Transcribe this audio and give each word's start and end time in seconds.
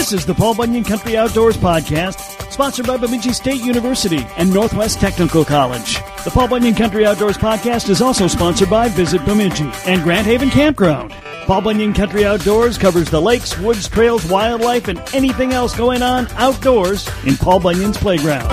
This 0.00 0.14
is 0.14 0.24
the 0.24 0.34
Paul 0.34 0.54
Bunyan 0.54 0.82
Country 0.82 1.18
Outdoors 1.18 1.58
Podcast, 1.58 2.50
sponsored 2.50 2.86
by 2.86 2.96
Bemidji 2.96 3.34
State 3.34 3.60
University 3.60 4.26
and 4.38 4.50
Northwest 4.50 4.98
Technical 4.98 5.44
College. 5.44 5.96
The 6.24 6.30
Paul 6.32 6.48
Bunyan 6.48 6.74
Country 6.74 7.04
Outdoors 7.04 7.36
Podcast 7.36 7.90
is 7.90 8.00
also 8.00 8.26
sponsored 8.26 8.70
by 8.70 8.88
Visit 8.88 9.22
Bemidji 9.26 9.70
and 9.84 10.02
Grand 10.02 10.26
Haven 10.26 10.48
Campground. 10.48 11.12
Paul 11.44 11.60
Bunyan 11.60 11.92
Country 11.92 12.24
Outdoors 12.24 12.78
covers 12.78 13.10
the 13.10 13.20
lakes, 13.20 13.58
woods, 13.58 13.90
trails, 13.90 14.24
wildlife, 14.24 14.88
and 14.88 15.02
anything 15.12 15.52
else 15.52 15.76
going 15.76 16.00
on 16.00 16.26
outdoors 16.36 17.06
in 17.26 17.36
Paul 17.36 17.60
Bunyan's 17.60 17.98
playground. 17.98 18.48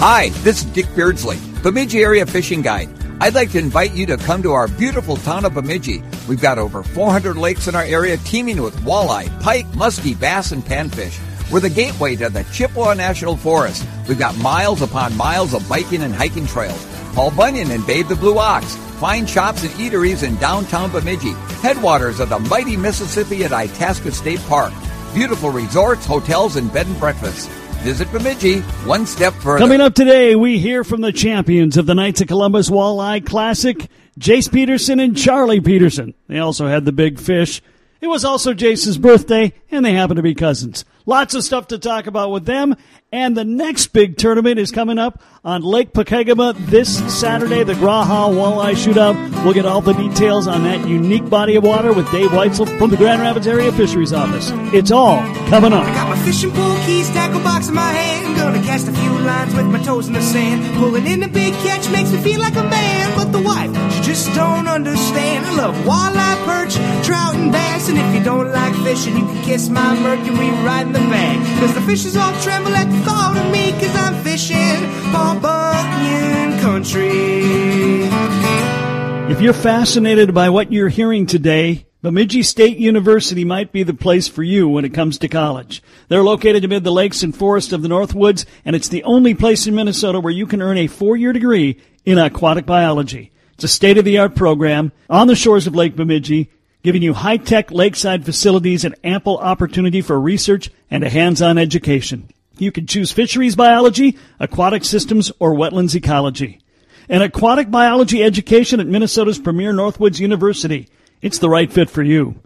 Hi, 0.00 0.30
this 0.44 0.64
is 0.64 0.64
Dick 0.64 0.86
Beardsley, 0.96 1.38
Bemidji 1.62 2.00
Area 2.00 2.24
Fishing 2.24 2.62
Guide. 2.62 3.03
I'd 3.20 3.34
like 3.34 3.52
to 3.52 3.58
invite 3.58 3.92
you 3.94 4.06
to 4.06 4.16
come 4.16 4.42
to 4.42 4.52
our 4.52 4.68
beautiful 4.68 5.16
town 5.16 5.44
of 5.44 5.54
Bemidji. 5.54 6.02
We've 6.28 6.40
got 6.40 6.58
over 6.58 6.82
400 6.82 7.36
lakes 7.36 7.68
in 7.68 7.74
our 7.74 7.82
area 7.82 8.16
teeming 8.18 8.60
with 8.60 8.76
walleye, 8.80 9.40
pike, 9.40 9.66
muskie, 9.68 10.18
bass, 10.18 10.52
and 10.52 10.64
panfish. 10.64 11.20
We're 11.50 11.60
the 11.60 11.70
gateway 11.70 12.16
to 12.16 12.28
the 12.28 12.44
Chippewa 12.44 12.94
National 12.94 13.36
Forest. 13.36 13.86
We've 14.08 14.18
got 14.18 14.36
miles 14.38 14.82
upon 14.82 15.16
miles 15.16 15.54
of 15.54 15.68
biking 15.68 16.02
and 16.02 16.14
hiking 16.14 16.46
trails. 16.46 16.84
Paul 17.14 17.30
Bunyan 17.30 17.70
and 17.70 17.86
Babe 17.86 18.08
the 18.08 18.16
Blue 18.16 18.38
Ox. 18.38 18.74
Fine 18.98 19.26
shops 19.26 19.62
and 19.62 19.72
eateries 19.74 20.26
in 20.26 20.36
downtown 20.36 20.90
Bemidji. 20.90 21.32
Headwaters 21.62 22.20
of 22.20 22.30
the 22.30 22.38
mighty 22.40 22.76
Mississippi 22.76 23.44
at 23.44 23.52
Itasca 23.52 24.10
State 24.12 24.40
Park. 24.40 24.72
Beautiful 25.14 25.50
resorts, 25.50 26.04
hotels, 26.04 26.56
and 26.56 26.72
bed 26.72 26.86
and 26.86 26.98
breakfasts. 26.98 27.48
Visit 27.84 28.10
Bemidji 28.10 28.60
one 28.86 29.04
step 29.04 29.34
further. 29.34 29.58
Coming 29.58 29.82
up 29.82 29.94
today, 29.94 30.34
we 30.34 30.58
hear 30.58 30.84
from 30.84 31.02
the 31.02 31.12
champions 31.12 31.76
of 31.76 31.84
the 31.84 31.94
Knights 31.94 32.22
of 32.22 32.28
Columbus 32.28 32.70
Walleye 32.70 33.26
Classic, 33.26 33.90
Jace 34.18 34.50
Peterson 34.50 34.98
and 35.00 35.14
Charlie 35.14 35.60
Peterson. 35.60 36.14
They 36.26 36.38
also 36.38 36.66
had 36.66 36.86
the 36.86 36.92
big 36.92 37.20
fish. 37.20 37.60
It 38.00 38.06
was 38.06 38.24
also 38.24 38.54
Jace's 38.54 38.96
birthday, 38.96 39.52
and 39.70 39.84
they 39.84 39.92
happen 39.92 40.16
to 40.16 40.22
be 40.22 40.34
cousins. 40.34 40.86
Lots 41.06 41.34
of 41.34 41.44
stuff 41.44 41.68
to 41.68 41.78
talk 41.78 42.06
about 42.06 42.30
with 42.30 42.46
them. 42.46 42.76
And 43.12 43.36
the 43.36 43.44
next 43.44 43.88
big 43.88 44.16
tournament 44.16 44.58
is 44.58 44.72
coming 44.72 44.98
up 44.98 45.22
on 45.44 45.62
Lake 45.62 45.92
Pokegama 45.92 46.56
this 46.66 46.98
Saturday, 47.16 47.62
the 47.62 47.74
Graha 47.74 48.32
Walleye 48.32 48.74
Shootout. 48.74 49.44
We'll 49.44 49.52
get 49.52 49.66
all 49.66 49.80
the 49.80 49.92
details 49.92 50.48
on 50.48 50.64
that 50.64 50.88
unique 50.88 51.28
body 51.30 51.54
of 51.54 51.62
water 51.62 51.92
with 51.92 52.10
Dave 52.10 52.30
Weitzel 52.30 52.76
from 52.78 52.90
the 52.90 52.96
Grand 52.96 53.20
Rapids 53.22 53.46
Area 53.46 53.70
Fisheries 53.70 54.12
Office. 54.12 54.50
It's 54.74 54.90
all 54.90 55.18
coming 55.48 55.72
up. 55.72 55.84
I 55.84 55.94
got 55.94 56.08
my 56.08 56.18
fishing 56.24 56.50
pole 56.50 56.76
keys, 56.86 57.08
tackle 57.10 57.40
box 57.40 57.68
in 57.68 57.74
my 57.74 57.92
hand. 57.92 58.36
Gonna 58.36 58.62
cast 58.62 58.88
a 58.88 58.92
few 58.92 59.18
lines 59.20 59.54
with 59.54 59.66
my 59.66 59.80
toes 59.82 60.08
in 60.08 60.14
the 60.14 60.22
sand. 60.22 60.64
Pulling 60.76 61.06
in 61.06 61.22
a 61.22 61.28
big 61.28 61.54
catch 61.62 61.88
makes 61.92 62.10
me 62.10 62.18
feel 62.18 62.40
like 62.40 62.56
a 62.56 62.64
man. 62.64 63.14
But 63.14 63.30
the 63.30 63.40
wife, 63.40 63.70
she 63.92 64.02
just 64.02 64.34
don't 64.34 64.66
understand. 64.66 65.46
I 65.46 65.54
love 65.54 65.74
walleye, 65.84 66.44
perch, 66.44 66.74
trout, 67.06 67.36
and 67.36 67.52
bass. 67.52 67.88
And 67.88 67.98
if 67.98 68.14
you 68.14 68.24
don't 68.24 68.50
like 68.50 68.74
fishing, 68.82 69.16
you 69.16 69.24
can 69.24 69.44
kiss 69.44 69.68
my 69.68 69.94
Mercury 70.00 70.50
right 70.66 70.86
the 70.94 71.00
bag. 71.10 71.60
Cause 71.60 71.74
the 71.74 71.82
fishes 71.82 72.16
all 72.16 72.32
tremble 72.40 72.74
at 72.74 72.88
the 72.90 72.98
thought 73.04 73.36
of 73.36 73.52
me. 73.52 73.72
Cause 73.72 73.94
I'm 73.96 74.14
fishing 74.22 74.80
Bunyan 75.12 76.60
country. 76.60 78.04
If 79.30 79.40
you're 79.40 79.52
fascinated 79.52 80.32
by 80.32 80.50
what 80.50 80.72
you're 80.72 80.88
hearing 80.88 81.26
today, 81.26 81.86
Bemidji 82.02 82.42
State 82.42 82.76
University 82.76 83.44
might 83.44 83.72
be 83.72 83.82
the 83.82 83.94
place 83.94 84.28
for 84.28 84.42
you 84.42 84.68
when 84.68 84.84
it 84.84 84.94
comes 84.94 85.18
to 85.18 85.28
college. 85.28 85.82
They're 86.08 86.22
located 86.22 86.64
amid 86.64 86.84
the 86.84 86.92
lakes 86.92 87.22
and 87.22 87.34
forests 87.34 87.72
of 87.72 87.80
the 87.80 87.88
Northwoods, 87.88 88.44
and 88.64 88.76
it's 88.76 88.88
the 88.88 89.02
only 89.04 89.34
place 89.34 89.66
in 89.66 89.74
Minnesota 89.74 90.20
where 90.20 90.32
you 90.32 90.46
can 90.46 90.60
earn 90.60 90.76
a 90.76 90.86
four-year 90.86 91.32
degree 91.32 91.80
in 92.04 92.18
aquatic 92.18 92.66
biology. 92.66 93.32
It's 93.54 93.64
a 93.64 93.68
state-of-the-art 93.68 94.34
program 94.34 94.92
on 95.08 95.26
the 95.26 95.34
shores 95.34 95.66
of 95.66 95.74
Lake 95.74 95.96
Bemidji, 95.96 96.50
giving 96.84 97.02
you 97.02 97.14
high-tech 97.14 97.72
lakeside 97.72 98.24
facilities 98.24 98.84
and 98.84 98.94
ample 99.02 99.38
opportunity 99.38 100.00
for 100.00 100.20
research 100.20 100.70
and 100.90 101.02
a 101.02 101.08
hands-on 101.08 101.58
education. 101.58 102.28
You 102.58 102.70
can 102.70 102.86
choose 102.86 103.10
fisheries 103.10 103.56
biology, 103.56 104.16
aquatic 104.38 104.84
systems, 104.84 105.32
or 105.40 105.54
wetlands 105.54 105.96
ecology. 105.96 106.60
An 107.08 107.22
aquatic 107.22 107.70
biology 107.70 108.22
education 108.22 108.80
at 108.80 108.86
Minnesota's 108.86 109.38
premier 109.38 109.72
Northwoods 109.72 110.20
University. 110.20 110.88
It's 111.20 111.38
the 111.38 111.48
right 111.48 111.72
fit 111.72 111.90
for 111.90 112.02
you. 112.02 112.36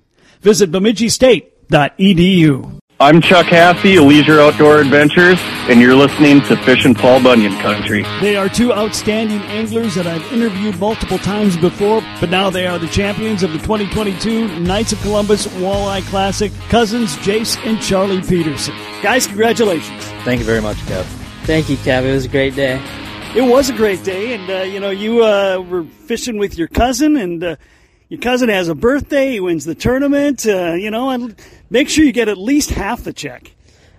Visit 0.41 0.71
bemidjistate.edu. 0.71 2.79
I'm 3.01 3.21
Chuck 3.21 3.47
Hassey, 3.47 3.97
of 3.97 4.07
Leisure 4.07 4.41
Outdoor 4.41 4.81
Adventures, 4.81 5.39
and 5.71 5.81
you're 5.81 5.95
listening 5.95 6.41
to 6.47 6.57
Fish 6.65 6.85
and 6.85 6.97
Paul 6.97 7.23
Bunyan 7.23 7.57
Country. 7.61 8.03
They 8.21 8.35
are 8.35 8.49
two 8.49 8.73
outstanding 8.73 9.39
anglers 9.43 9.95
that 9.95 10.09
I've 10.09 10.33
interviewed 10.33 10.81
multiple 10.81 11.19
times 11.19 11.57
before, 11.57 12.01
but 12.19 12.29
now 12.29 12.51
they 12.51 12.67
are 12.67 12.77
the 12.77 12.89
champions 12.89 13.45
of 13.45 13.53
the 13.53 13.59
2022 13.59 14.59
Knights 14.63 14.91
of 14.91 15.01
Columbus 15.03 15.47
Walleye 15.47 16.03
Classic, 16.09 16.51
cousins 16.71 17.15
Jace 17.19 17.57
and 17.65 17.81
Charlie 17.81 18.21
Peterson. 18.21 18.75
Guys, 19.01 19.29
congratulations. 19.29 20.05
Thank 20.25 20.41
you 20.41 20.45
very 20.45 20.61
much, 20.61 20.79
Kev. 20.79 21.05
Thank 21.45 21.69
you, 21.69 21.77
Kev. 21.77 22.03
It 22.03 22.13
was 22.13 22.25
a 22.25 22.29
great 22.29 22.57
day. 22.57 22.83
It 23.37 23.43
was 23.43 23.71
a 23.71 23.75
great 23.75 24.03
day, 24.03 24.35
and 24.35 24.51
uh, 24.51 24.63
you 24.63 24.81
know 24.81 24.91
you 24.91 25.25
uh, 25.25 25.59
were 25.61 25.85
fishing 25.85 26.37
with 26.37 26.59
your 26.59 26.67
cousin, 26.67 27.17
and 27.17 27.45
uh, 27.45 27.57
your 28.09 28.21
cousin 28.21 28.49
has 28.49 28.67
a 28.67 28.75
birthday. 28.75 29.33
He 29.33 29.41
wins 29.41 29.67
the 29.67 29.77
tournament. 29.77 30.45
Uh, 30.45 30.73
you 30.73 30.91
know, 30.91 31.11
and 31.11 31.37
make 31.71 31.89
sure 31.89 32.05
you 32.05 32.13
get 32.13 32.29
at 32.29 32.39
least 32.39 32.71
half 32.71 33.05
the 33.05 33.13
check. 33.13 33.53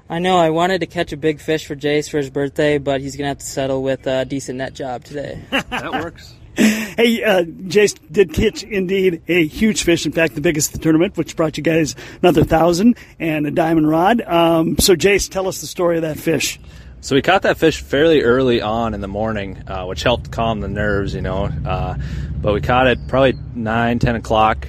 I 0.09 0.19
know. 0.19 0.37
I 0.37 0.49
wanted 0.49 0.79
to 0.79 0.87
catch 0.87 1.13
a 1.13 1.17
big 1.17 1.39
fish 1.39 1.67
for 1.67 1.75
Jace 1.75 2.09
for 2.09 2.17
his 2.17 2.31
birthday, 2.31 2.79
but 2.79 2.99
he's 2.99 3.15
gonna 3.15 3.27
have 3.27 3.39
to 3.39 3.45
settle 3.45 3.83
with 3.83 4.07
a 4.07 4.25
decent 4.25 4.57
net 4.57 4.73
job 4.73 5.03
today. 5.03 5.41
that 5.51 5.91
works. 5.91 6.33
Hey, 6.55 7.23
uh, 7.23 7.43
Jace 7.43 7.97
did 8.11 8.33
catch 8.33 8.63
indeed 8.63 9.21
a 9.27 9.45
huge 9.47 9.83
fish. 9.83 10.05
In 10.05 10.11
fact, 10.11 10.35
the 10.35 10.41
biggest 10.41 10.73
of 10.73 10.79
the 10.79 10.83
tournament, 10.83 11.15
which 11.15 11.35
brought 11.35 11.57
you 11.57 11.63
guys 11.63 11.95
another 12.21 12.43
thousand 12.43 12.97
and 13.19 13.45
a 13.45 13.51
diamond 13.51 13.87
rod. 13.87 14.21
Um, 14.21 14.77
so, 14.77 14.95
Jace, 14.95 15.29
tell 15.29 15.47
us 15.47 15.61
the 15.61 15.67
story 15.67 15.97
of 15.97 16.01
that 16.01 16.17
fish. 16.17 16.59
So 17.01 17.15
we 17.15 17.21
caught 17.21 17.43
that 17.43 17.57
fish 17.57 17.81
fairly 17.81 18.23
early 18.23 18.61
on 18.61 18.93
in 18.93 18.99
the 18.99 19.07
morning, 19.07 19.63
uh, 19.67 19.85
which 19.85 20.03
helped 20.03 20.31
calm 20.31 20.59
the 20.59 20.67
nerves, 20.67 21.13
you 21.13 21.21
know. 21.21 21.45
Uh, 21.45 21.97
but 22.41 22.53
we 22.53 22.59
caught 22.59 22.87
it 22.87 22.99
probably 23.07 23.39
9, 23.55 23.99
10 23.99 24.15
o'clock. 24.17 24.67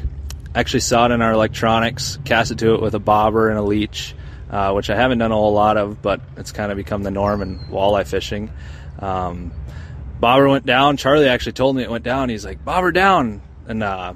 Actually 0.55 0.81
saw 0.81 1.07
it 1.07 1.13
in 1.13 1.23
our 1.23 1.33
electronics, 1.33 2.19
cast 2.25 2.51
it 2.51 2.59
to 2.59 2.75
it 2.75 2.83
with 2.83 2.95
a 2.95 2.99
bobber 2.99 3.51
and 3.51 3.59
a 3.59 3.63
leech, 3.63 4.15
uh, 4.51 4.73
which 4.73 4.91
I 4.91 4.97
haven't 4.97 5.19
done 5.19 5.31
a 5.31 5.35
whole 5.35 5.53
lot 5.53 5.77
of, 5.77 6.03
but 6.03 6.21
it's 6.37 6.53
kind 6.53 6.73
of 6.73 6.77
become 6.77 7.03
the 7.03 7.11
norm 7.11 7.43
in 7.43 7.59
walleye 7.71 8.07
fishing. 8.07 8.51
Um, 8.99 9.53
bobber 10.19 10.49
went 10.49 10.67
down. 10.67 10.97
Charlie 10.97 11.29
actually 11.29 11.53
told 11.53 11.77
me 11.77 11.83
it 11.83 11.91
went 11.91 12.05
down. 12.05 12.29
He's 12.29 12.45
like, 12.45 12.65
bobber 12.65 12.91
down. 12.91 13.43
And 13.69 13.83
uh, 13.83 14.15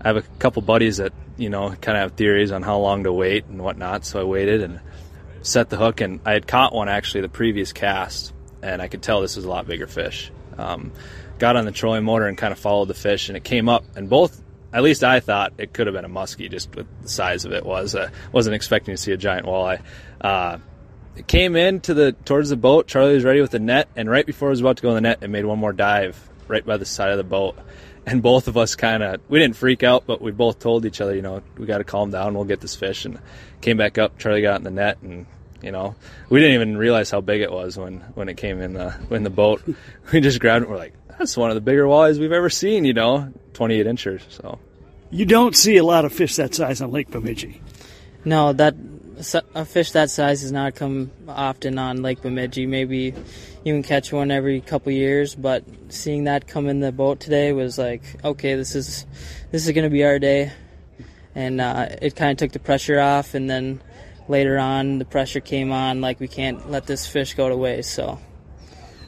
I 0.00 0.08
have 0.08 0.16
a 0.16 0.22
couple 0.22 0.62
buddies 0.62 0.96
that, 0.96 1.12
you 1.36 1.50
know, 1.50 1.68
kind 1.70 1.98
of 1.98 2.02
have 2.02 2.12
theories 2.12 2.52
on 2.52 2.62
how 2.62 2.78
long 2.78 3.04
to 3.04 3.12
wait 3.12 3.44
and 3.44 3.60
whatnot. 3.60 4.06
So 4.06 4.20
I 4.20 4.24
waited 4.24 4.62
and 4.62 4.80
set 5.42 5.68
the 5.68 5.76
hook, 5.76 6.00
and 6.00 6.20
I 6.24 6.32
had 6.32 6.46
caught 6.46 6.74
one 6.74 6.88
actually 6.88 7.20
the 7.20 7.28
previous 7.28 7.72
cast, 7.72 8.32
and 8.62 8.82
I 8.82 8.88
could 8.88 9.02
tell 9.02 9.20
this 9.20 9.36
was 9.36 9.44
a 9.44 9.48
lot 9.48 9.66
bigger 9.66 9.86
fish. 9.86 10.32
Um, 10.58 10.92
got 11.38 11.56
on 11.56 11.66
the 11.66 11.72
trolling 11.72 12.04
motor 12.04 12.26
and 12.26 12.36
kind 12.36 12.52
of 12.52 12.58
followed 12.58 12.88
the 12.88 12.94
fish, 12.94 13.28
and 13.28 13.36
it 13.36 13.44
came 13.44 13.68
up, 13.68 13.84
and 13.94 14.08
both, 14.08 14.42
at 14.76 14.82
least 14.82 15.02
I 15.02 15.20
thought 15.20 15.54
it 15.56 15.72
could 15.72 15.86
have 15.86 15.94
been 15.94 16.04
a 16.04 16.08
muskie 16.10 16.50
just 16.50 16.76
with 16.76 16.86
the 17.00 17.08
size 17.08 17.46
of 17.46 17.52
it 17.52 17.64
was. 17.64 17.94
Uh, 17.94 18.10
wasn't 18.30 18.54
expecting 18.54 18.94
to 18.94 19.00
see 19.00 19.10
a 19.10 19.16
giant 19.16 19.46
walleye. 19.46 19.80
Uh, 20.20 20.58
it 21.16 21.26
came 21.26 21.56
in 21.56 21.80
to 21.80 21.94
the 21.94 22.12
towards 22.12 22.50
the 22.50 22.58
boat. 22.58 22.86
Charlie 22.86 23.14
was 23.14 23.24
ready 23.24 23.40
with 23.40 23.52
the 23.52 23.58
net, 23.58 23.88
and 23.96 24.10
right 24.10 24.26
before 24.26 24.48
it 24.48 24.50
was 24.50 24.60
about 24.60 24.76
to 24.76 24.82
go 24.82 24.90
in 24.90 24.96
the 24.96 25.00
net, 25.00 25.22
it 25.22 25.28
made 25.28 25.46
one 25.46 25.58
more 25.58 25.72
dive 25.72 26.28
right 26.46 26.64
by 26.64 26.76
the 26.76 26.84
side 26.84 27.10
of 27.10 27.16
the 27.16 27.24
boat. 27.24 27.58
And 28.04 28.22
both 28.22 28.48
of 28.48 28.58
us 28.58 28.74
kind 28.74 29.02
of 29.02 29.22
we 29.30 29.38
didn't 29.38 29.56
freak 29.56 29.82
out, 29.82 30.06
but 30.06 30.20
we 30.20 30.30
both 30.30 30.58
told 30.58 30.84
each 30.84 31.00
other, 31.00 31.14
you 31.16 31.22
know, 31.22 31.42
we 31.56 31.64
got 31.64 31.78
to 31.78 31.84
calm 31.84 32.10
down. 32.10 32.34
We'll 32.34 32.44
get 32.44 32.60
this 32.60 32.76
fish. 32.76 33.06
And 33.06 33.18
came 33.62 33.78
back 33.78 33.96
up. 33.96 34.18
Charlie 34.18 34.42
got 34.42 34.56
in 34.56 34.64
the 34.64 34.70
net, 34.70 34.98
and 35.00 35.24
you 35.62 35.72
know, 35.72 35.94
we 36.28 36.38
didn't 36.40 36.54
even 36.56 36.76
realize 36.76 37.10
how 37.10 37.22
big 37.22 37.40
it 37.40 37.50
was 37.50 37.78
when 37.78 38.00
when 38.12 38.28
it 38.28 38.36
came 38.36 38.60
in 38.60 38.74
the 38.74 38.94
in 39.10 39.22
the 39.22 39.30
boat. 39.30 39.62
We 40.12 40.20
just 40.20 40.38
grabbed 40.38 40.64
it. 40.64 40.66
and 40.66 40.70
We're 40.70 40.78
like, 40.78 40.92
that's 41.18 41.34
one 41.34 41.48
of 41.48 41.54
the 41.54 41.62
bigger 41.62 41.84
walleyes 41.84 42.20
we've 42.20 42.30
ever 42.30 42.50
seen. 42.50 42.84
You 42.84 42.92
know, 42.92 43.32
28 43.54 43.86
inches. 43.86 44.22
So 44.28 44.58
You 45.10 45.24
don't 45.24 45.54
see 45.54 45.76
a 45.76 45.84
lot 45.84 46.04
of 46.04 46.12
fish 46.12 46.36
that 46.36 46.54
size 46.54 46.80
on 46.82 46.90
Lake 46.90 47.10
Bemidji. 47.10 47.60
No, 48.24 48.52
that 48.52 48.74
a 49.54 49.64
fish 49.64 49.92
that 49.92 50.10
size 50.10 50.42
does 50.42 50.52
not 50.52 50.74
come 50.74 51.10
often 51.28 51.78
on 51.78 52.02
Lake 52.02 52.22
Bemidji. 52.22 52.66
Maybe 52.66 53.14
you 53.64 53.72
can 53.72 53.82
catch 53.82 54.12
one 54.12 54.30
every 54.30 54.60
couple 54.60 54.92
years, 54.92 55.34
but 55.34 55.64
seeing 55.88 56.24
that 56.24 56.46
come 56.46 56.68
in 56.68 56.80
the 56.80 56.92
boat 56.92 57.20
today 57.20 57.52
was 57.52 57.78
like, 57.78 58.02
okay, 58.24 58.56
this 58.56 58.74
is 58.74 59.06
this 59.52 59.66
is 59.66 59.72
going 59.72 59.84
to 59.84 59.90
be 59.90 60.04
our 60.04 60.18
day, 60.18 60.52
and 61.34 61.60
uh, 61.60 61.88
it 62.02 62.16
kind 62.16 62.32
of 62.32 62.38
took 62.38 62.52
the 62.52 62.58
pressure 62.58 63.00
off. 63.00 63.34
And 63.34 63.48
then 63.48 63.80
later 64.28 64.58
on, 64.58 64.98
the 64.98 65.04
pressure 65.04 65.40
came 65.40 65.72
on, 65.72 66.00
like 66.00 66.20
we 66.20 66.28
can't 66.28 66.70
let 66.70 66.86
this 66.86 67.06
fish 67.06 67.34
go 67.34 67.48
to 67.48 67.56
waste. 67.56 67.92
So. 67.92 68.18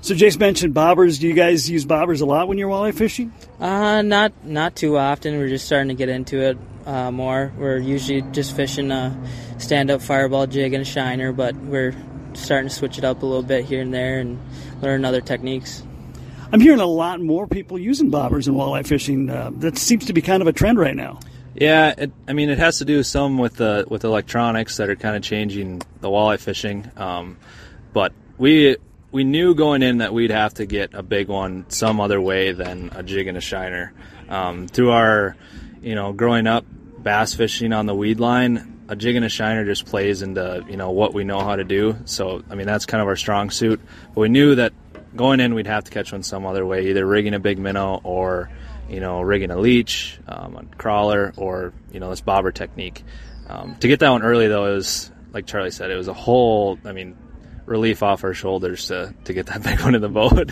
So 0.00 0.14
Jace 0.14 0.38
mentioned 0.38 0.74
bobbers. 0.74 1.20
Do 1.20 1.26
you 1.26 1.34
guys 1.34 1.68
use 1.68 1.84
bobbers 1.84 2.22
a 2.22 2.24
lot 2.24 2.48
when 2.48 2.56
you're 2.56 2.70
walleye 2.70 2.94
fishing? 2.94 3.32
Uh, 3.60 4.02
not 4.02 4.32
not 4.44 4.76
too 4.76 4.96
often. 4.96 5.38
We're 5.38 5.48
just 5.48 5.66
starting 5.66 5.88
to 5.88 5.94
get 5.94 6.08
into 6.08 6.38
it 6.40 6.58
uh, 6.86 7.10
more. 7.10 7.52
We're 7.58 7.78
usually 7.78 8.22
just 8.32 8.54
fishing 8.54 8.90
a 8.90 9.16
stand-up 9.58 10.00
fireball 10.00 10.46
jig 10.46 10.72
and 10.72 10.82
a 10.82 10.84
shiner, 10.84 11.32
but 11.32 11.56
we're 11.56 11.94
starting 12.34 12.68
to 12.68 12.74
switch 12.74 12.96
it 12.96 13.04
up 13.04 13.22
a 13.22 13.26
little 13.26 13.42
bit 13.42 13.64
here 13.64 13.82
and 13.82 13.92
there 13.92 14.20
and 14.20 14.38
learn 14.80 15.04
other 15.04 15.20
techniques. 15.20 15.82
I'm 16.52 16.60
hearing 16.60 16.80
a 16.80 16.86
lot 16.86 17.20
more 17.20 17.46
people 17.46 17.78
using 17.78 18.10
bobbers 18.10 18.46
in 18.46 18.54
walleye 18.54 18.86
fishing. 18.86 19.28
Uh, 19.28 19.50
that 19.56 19.76
seems 19.76 20.06
to 20.06 20.12
be 20.12 20.22
kind 20.22 20.40
of 20.40 20.46
a 20.46 20.52
trend 20.52 20.78
right 20.78 20.96
now. 20.96 21.18
Yeah, 21.54 21.92
it, 21.98 22.12
I 22.26 22.32
mean, 22.32 22.50
it 22.50 22.58
has 22.58 22.78
to 22.78 22.84
do 22.84 23.02
some 23.02 23.36
with 23.36 23.56
the 23.56 23.84
with 23.90 24.04
electronics 24.04 24.76
that 24.76 24.88
are 24.88 24.96
kind 24.96 25.16
of 25.16 25.22
changing 25.22 25.82
the 26.00 26.08
walleye 26.08 26.38
fishing. 26.38 26.88
Um, 26.96 27.36
but 27.92 28.12
we 28.38 28.76
we 29.10 29.24
knew 29.24 29.54
going 29.54 29.82
in 29.82 29.98
that 29.98 30.12
we'd 30.12 30.30
have 30.30 30.54
to 30.54 30.66
get 30.66 30.94
a 30.94 31.02
big 31.02 31.28
one 31.28 31.64
some 31.68 32.00
other 32.00 32.20
way 32.20 32.52
than 32.52 32.90
a 32.94 33.02
jig 33.02 33.26
and 33.26 33.38
a 33.38 33.40
shiner. 33.40 33.92
Um, 34.28 34.68
through 34.68 34.90
our, 34.90 35.36
you 35.80 35.94
know, 35.94 36.12
growing 36.12 36.46
up 36.46 36.64
bass 36.98 37.34
fishing 37.34 37.72
on 37.72 37.86
the 37.86 37.94
weed 37.94 38.20
line, 38.20 38.84
a 38.88 38.96
jig 38.96 39.16
and 39.16 39.24
a 39.24 39.28
shiner 39.28 39.64
just 39.64 39.86
plays 39.86 40.22
into 40.22 40.64
you 40.68 40.76
know 40.76 40.90
what 40.90 41.14
we 41.14 41.24
know 41.24 41.40
how 41.40 41.56
to 41.56 41.64
do. 41.64 41.96
So 42.04 42.42
I 42.50 42.54
mean 42.54 42.66
that's 42.66 42.86
kind 42.86 43.00
of 43.00 43.08
our 43.08 43.16
strong 43.16 43.50
suit. 43.50 43.80
But 44.14 44.20
we 44.20 44.28
knew 44.28 44.54
that 44.56 44.72
going 45.14 45.40
in 45.40 45.54
we'd 45.54 45.66
have 45.66 45.84
to 45.84 45.90
catch 45.90 46.12
one 46.12 46.22
some 46.22 46.46
other 46.46 46.64
way, 46.66 46.88
either 46.88 47.06
rigging 47.06 47.34
a 47.34 47.38
big 47.38 47.58
minnow 47.58 48.00
or 48.02 48.50
you 48.88 49.00
know 49.00 49.20
rigging 49.20 49.50
a 49.50 49.58
leech, 49.58 50.18
um, 50.26 50.56
a 50.56 50.76
crawler, 50.76 51.32
or 51.36 51.72
you 51.92 52.00
know 52.00 52.10
this 52.10 52.20
bobber 52.20 52.52
technique. 52.52 53.04
Um, 53.48 53.76
to 53.76 53.88
get 53.88 54.00
that 54.00 54.10
one 54.10 54.22
early 54.22 54.48
though 54.48 54.74
is 54.76 55.10
like 55.32 55.46
Charlie 55.46 55.70
said, 55.70 55.90
it 55.90 55.96
was 55.96 56.08
a 56.08 56.14
whole. 56.14 56.78
I 56.84 56.92
mean, 56.92 57.16
relief 57.68 58.02
off 58.02 58.24
our 58.24 58.34
shoulders 58.34 58.88
to 58.88 59.14
to 59.24 59.32
get 59.32 59.46
that 59.46 59.62
big 59.68 59.80
one 59.80 59.94
in 59.94 60.00
the 60.00 60.08
boat. 60.08 60.50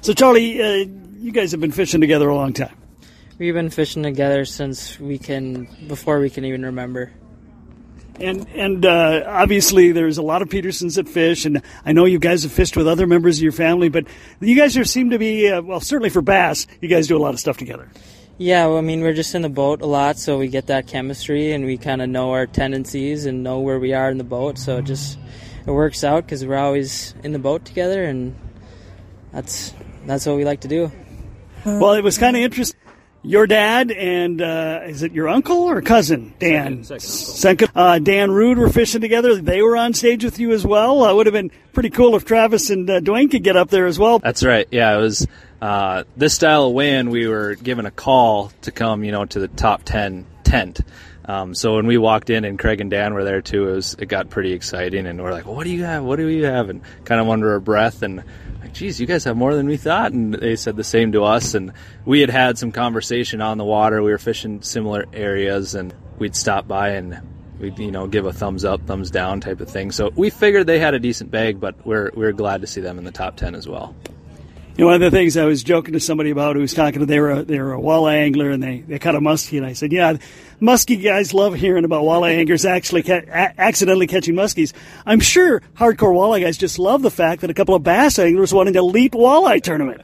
so 0.00 0.12
Charlie, 0.12 0.62
uh, 0.62 0.86
you 1.18 1.32
guys 1.32 1.52
have 1.52 1.60
been 1.60 1.72
fishing 1.72 2.00
together 2.00 2.28
a 2.28 2.34
long 2.34 2.52
time. 2.52 2.76
We've 3.38 3.54
been 3.54 3.70
fishing 3.70 4.02
together 4.02 4.44
since 4.44 5.00
we 5.00 5.18
can 5.18 5.68
before 5.88 6.20
we 6.20 6.30
can 6.30 6.44
even 6.44 6.64
remember. 6.64 7.12
And 8.20 8.46
and 8.50 8.84
uh, 8.84 9.24
obviously 9.26 9.92
there's 9.92 10.18
a 10.18 10.22
lot 10.22 10.42
of 10.42 10.50
Petersons 10.50 10.96
that 10.96 11.08
fish, 11.08 11.44
and 11.44 11.62
I 11.84 11.92
know 11.92 12.04
you 12.04 12.18
guys 12.18 12.42
have 12.42 12.52
fished 12.52 12.76
with 12.76 12.86
other 12.86 13.06
members 13.06 13.38
of 13.38 13.42
your 13.42 13.52
family, 13.52 13.88
but 13.88 14.06
you 14.40 14.54
guys 14.54 14.76
are, 14.76 14.84
seem 14.84 15.10
to 15.10 15.18
be 15.18 15.48
uh, 15.48 15.62
well, 15.62 15.80
certainly 15.80 16.10
for 16.10 16.22
bass, 16.22 16.66
you 16.80 16.88
guys 16.88 17.08
do 17.08 17.16
a 17.16 17.18
lot 17.18 17.34
of 17.34 17.40
stuff 17.40 17.56
together. 17.56 17.90
Yeah, 18.38 18.66
well, 18.66 18.78
I 18.78 18.80
mean 18.82 19.00
we're 19.00 19.12
just 19.12 19.34
in 19.34 19.42
the 19.42 19.48
boat 19.48 19.82
a 19.82 19.86
lot, 19.86 20.18
so 20.18 20.38
we 20.38 20.48
get 20.48 20.66
that 20.66 20.86
chemistry, 20.86 21.52
and 21.52 21.64
we 21.64 21.78
kind 21.78 22.02
of 22.02 22.10
know 22.10 22.32
our 22.32 22.46
tendencies 22.46 23.24
and 23.24 23.42
know 23.42 23.60
where 23.60 23.78
we 23.78 23.94
are 23.94 24.10
in 24.10 24.18
the 24.18 24.24
boat, 24.24 24.58
so 24.58 24.78
it 24.78 24.84
just 24.84 25.18
it 25.66 25.70
works 25.70 26.04
out 26.04 26.24
because 26.24 26.44
we're 26.44 26.56
always 26.56 27.14
in 27.22 27.32
the 27.32 27.38
boat 27.38 27.64
together, 27.64 28.04
and 28.04 28.36
that's 29.32 29.72
that's 30.06 30.26
what 30.26 30.36
we 30.36 30.44
like 30.44 30.60
to 30.60 30.68
do. 30.68 30.90
Well, 31.64 31.92
it 31.92 32.02
was 32.02 32.18
kind 32.18 32.36
of 32.36 32.42
interesting 32.42 32.78
your 33.22 33.46
dad 33.46 33.92
and 33.92 34.42
uh, 34.42 34.80
is 34.84 35.02
it 35.02 35.12
your 35.12 35.28
uncle 35.28 35.58
or 35.58 35.80
cousin 35.80 36.34
Dan? 36.38 36.84
Second, 36.84 37.02
second, 37.02 37.68
second 37.68 37.70
uh, 37.76 37.98
Dan 37.98 38.30
Rude 38.30 38.58
were 38.58 38.68
fishing 38.68 39.00
together. 39.00 39.36
They 39.36 39.62
were 39.62 39.76
on 39.76 39.94
stage 39.94 40.24
with 40.24 40.38
you 40.38 40.52
as 40.52 40.66
well. 40.66 41.02
Uh, 41.04 41.14
would 41.14 41.26
have 41.26 41.32
been 41.32 41.52
pretty 41.72 41.90
cool 41.90 42.16
if 42.16 42.24
Travis 42.24 42.70
and 42.70 42.90
uh, 42.90 43.00
Dwayne 43.00 43.30
could 43.30 43.44
get 43.44 43.56
up 43.56 43.70
there 43.70 43.86
as 43.86 43.98
well. 43.98 44.18
That's 44.18 44.42
right. 44.42 44.66
Yeah, 44.70 44.96
it 44.96 45.00
was 45.00 45.26
uh, 45.60 46.04
this 46.16 46.34
style 46.34 46.66
of 46.66 46.72
win. 46.72 47.10
We 47.10 47.28
were 47.28 47.54
given 47.54 47.86
a 47.86 47.92
call 47.92 48.50
to 48.62 48.72
come, 48.72 49.04
you 49.04 49.12
know, 49.12 49.24
to 49.24 49.38
the 49.38 49.48
top 49.48 49.84
ten 49.84 50.26
tent. 50.42 50.80
Um, 51.24 51.54
so 51.54 51.76
when 51.76 51.86
we 51.86 51.98
walked 51.98 52.30
in 52.30 52.44
and 52.44 52.58
Craig 52.58 52.80
and 52.80 52.90
Dan 52.90 53.14
were 53.14 53.24
there 53.24 53.42
too, 53.42 53.68
it 53.68 53.74
was 53.74 53.94
it 53.98 54.06
got 54.06 54.30
pretty 54.30 54.52
exciting, 54.52 55.06
and 55.06 55.22
we're 55.22 55.32
like, 55.32 55.46
"What 55.46 55.64
do 55.64 55.70
you 55.70 55.84
have? 55.84 56.02
What 56.04 56.16
do 56.16 56.26
you 56.26 56.46
have?" 56.46 56.68
And 56.68 56.82
kind 57.04 57.20
of 57.20 57.28
under 57.28 57.52
our 57.52 57.60
breath, 57.60 58.02
and 58.02 58.24
like, 58.62 58.78
geez, 58.78 59.00
you 59.00 59.06
guys 59.06 59.24
have 59.24 59.36
more 59.36 59.54
than 59.54 59.66
we 59.66 59.76
thought. 59.76 60.12
And 60.12 60.34
they 60.34 60.56
said 60.56 60.76
the 60.76 60.84
same 60.84 61.12
to 61.12 61.24
us. 61.24 61.54
And 61.54 61.72
we 62.04 62.20
had 62.20 62.30
had 62.30 62.58
some 62.58 62.72
conversation 62.72 63.40
on 63.40 63.58
the 63.58 63.64
water. 63.64 64.02
We 64.02 64.10
were 64.10 64.18
fishing 64.18 64.62
similar 64.62 65.04
areas 65.12 65.74
and 65.74 65.92
we'd 66.18 66.36
stop 66.36 66.66
by 66.68 66.90
and 66.90 67.20
we'd, 67.58 67.78
you 67.78 67.90
know, 67.90 68.06
give 68.06 68.24
a 68.24 68.32
thumbs 68.32 68.64
up, 68.64 68.86
thumbs 68.86 69.10
down 69.10 69.40
type 69.40 69.60
of 69.60 69.68
thing. 69.68 69.90
So 69.90 70.10
we 70.14 70.30
figured 70.30 70.66
they 70.66 70.78
had 70.78 70.94
a 70.94 71.00
decent 71.00 71.30
bag, 71.30 71.60
but 71.60 71.84
we're, 71.84 72.10
we're 72.14 72.32
glad 72.32 72.60
to 72.60 72.66
see 72.66 72.80
them 72.80 72.98
in 72.98 73.04
the 73.04 73.12
top 73.12 73.36
10 73.36 73.54
as 73.54 73.68
well. 73.68 73.94
You 74.74 74.84
know, 74.84 74.86
one 74.86 74.94
of 74.94 75.00
the 75.02 75.10
things 75.14 75.36
I 75.36 75.44
was 75.44 75.62
joking 75.62 75.92
to 75.92 76.00
somebody 76.00 76.30
about 76.30 76.56
who 76.56 76.62
was 76.62 76.72
talking 76.72 77.00
to 77.00 77.06
they 77.06 77.20
were 77.20 77.30
a, 77.30 77.42
they 77.42 77.60
were 77.60 77.74
a 77.74 77.78
walleye 77.78 78.16
angler 78.16 78.48
and 78.48 78.62
they, 78.62 78.80
they 78.80 78.98
caught 78.98 79.14
a 79.14 79.20
muskie 79.20 79.58
and 79.58 79.66
I 79.66 79.74
said, 79.74 79.92
yeah, 79.92 80.16
muskie 80.62 81.02
guys 81.02 81.34
love 81.34 81.54
hearing 81.54 81.84
about 81.84 82.04
walleye 82.04 82.36
anglers 82.36 82.64
actually 82.64 83.02
ca- 83.02 83.20
a- 83.28 83.60
accidentally 83.60 84.06
catching 84.06 84.34
muskies. 84.34 84.72
I'm 85.04 85.20
sure 85.20 85.60
hardcore 85.74 86.14
walleye 86.14 86.40
guys 86.40 86.56
just 86.56 86.78
love 86.78 87.02
the 87.02 87.10
fact 87.10 87.42
that 87.42 87.50
a 87.50 87.54
couple 87.54 87.74
of 87.74 87.82
bass 87.82 88.18
anglers 88.18 88.54
won 88.54 88.66
an 88.66 88.74
elite 88.74 89.12
walleye 89.12 89.62
tournament. 89.62 90.00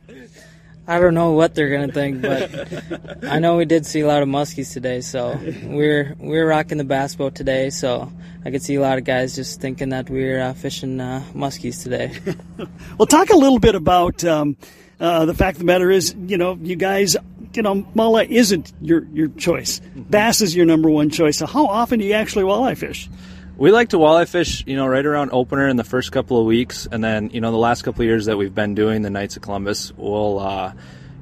I 0.89 0.99
don't 0.99 1.13
know 1.13 1.33
what 1.33 1.55
they're 1.55 1.69
gonna 1.69 1.93
think, 1.93 2.23
but 2.23 3.23
I 3.25 3.41
know 3.41 3.59
we 3.59 3.67
did 3.67 3.85
see 3.85 4.01
a 4.01 4.07
lot 4.07 4.23
of 4.23 4.29
muskies 4.29 4.73
today. 4.73 5.03
So 5.03 5.39
we're 5.65 6.17
we're 6.19 6.49
rocking 6.49 6.79
the 6.79 6.85
bass 6.85 7.15
boat 7.15 7.35
today. 7.35 7.69
So 7.69 8.11
I 8.43 8.51
could 8.51 8.63
see 8.63 8.77
a 8.77 8.81
lot 8.81 8.97
of 8.97 9.05
guys 9.05 9.35
just 9.35 9.61
thinking 9.61 9.91
that 9.91 10.09
we're 10.09 10.41
uh, 10.41 10.55
fishing 10.55 10.99
uh, 10.99 11.23
muskies 11.35 11.83
today. 11.83 12.19
well, 12.99 13.05
talk 13.05 13.29
a 13.29 13.37
little 13.37 13.59
bit 13.59 13.75
about 13.75 14.25
um, 14.25 14.57
uh, 14.99 15.27
the 15.27 15.35
fact 15.35 15.57
of 15.57 15.59
the 15.59 15.67
matter 15.67 15.91
is, 15.91 16.15
you 16.27 16.39
know, 16.39 16.59
you 16.63 16.75
guys, 16.75 17.19
you 17.53 17.61
know, 17.61 17.87
mullet 17.95 18.31
isn't 18.31 18.73
your 18.81 19.05
your 19.13 19.29
choice. 19.29 19.83
Bass 19.95 20.41
is 20.41 20.57
your 20.57 20.65
number 20.65 20.89
one 20.89 21.11
choice. 21.11 21.37
So 21.37 21.45
how 21.45 21.67
often 21.67 21.99
do 21.99 22.07
you 22.07 22.15
actually 22.15 22.45
walleye 22.45 22.79
fish? 22.79 23.11
We 23.59 23.73
like 23.73 23.89
to 23.89 23.97
walleye 23.97 24.29
fish, 24.29 24.63
you 24.69 24.77
know, 24.77 24.87
right 24.87 25.05
around 25.05 25.31
opener 25.33 25.67
in 25.67 25.77
the 25.77 25.83
first 25.83 26.13
couple 26.13 26.39
of 26.39 26.47
weeks, 26.47 26.87
and 26.87 27.03
then 27.03 27.31
you 27.31 27.41
know 27.41 27.51
the 27.51 27.59
last 27.59 27.83
couple 27.83 28.03
of 28.03 28.07
years 28.07 28.27
that 28.27 28.39
we've 28.39 28.55
been 28.55 28.77
doing 28.77 29.03
the 29.03 29.11
Knights 29.11 29.35
of 29.35 29.43
Columbus, 29.43 29.93
we'll 29.97 30.39
uh, 30.39 30.73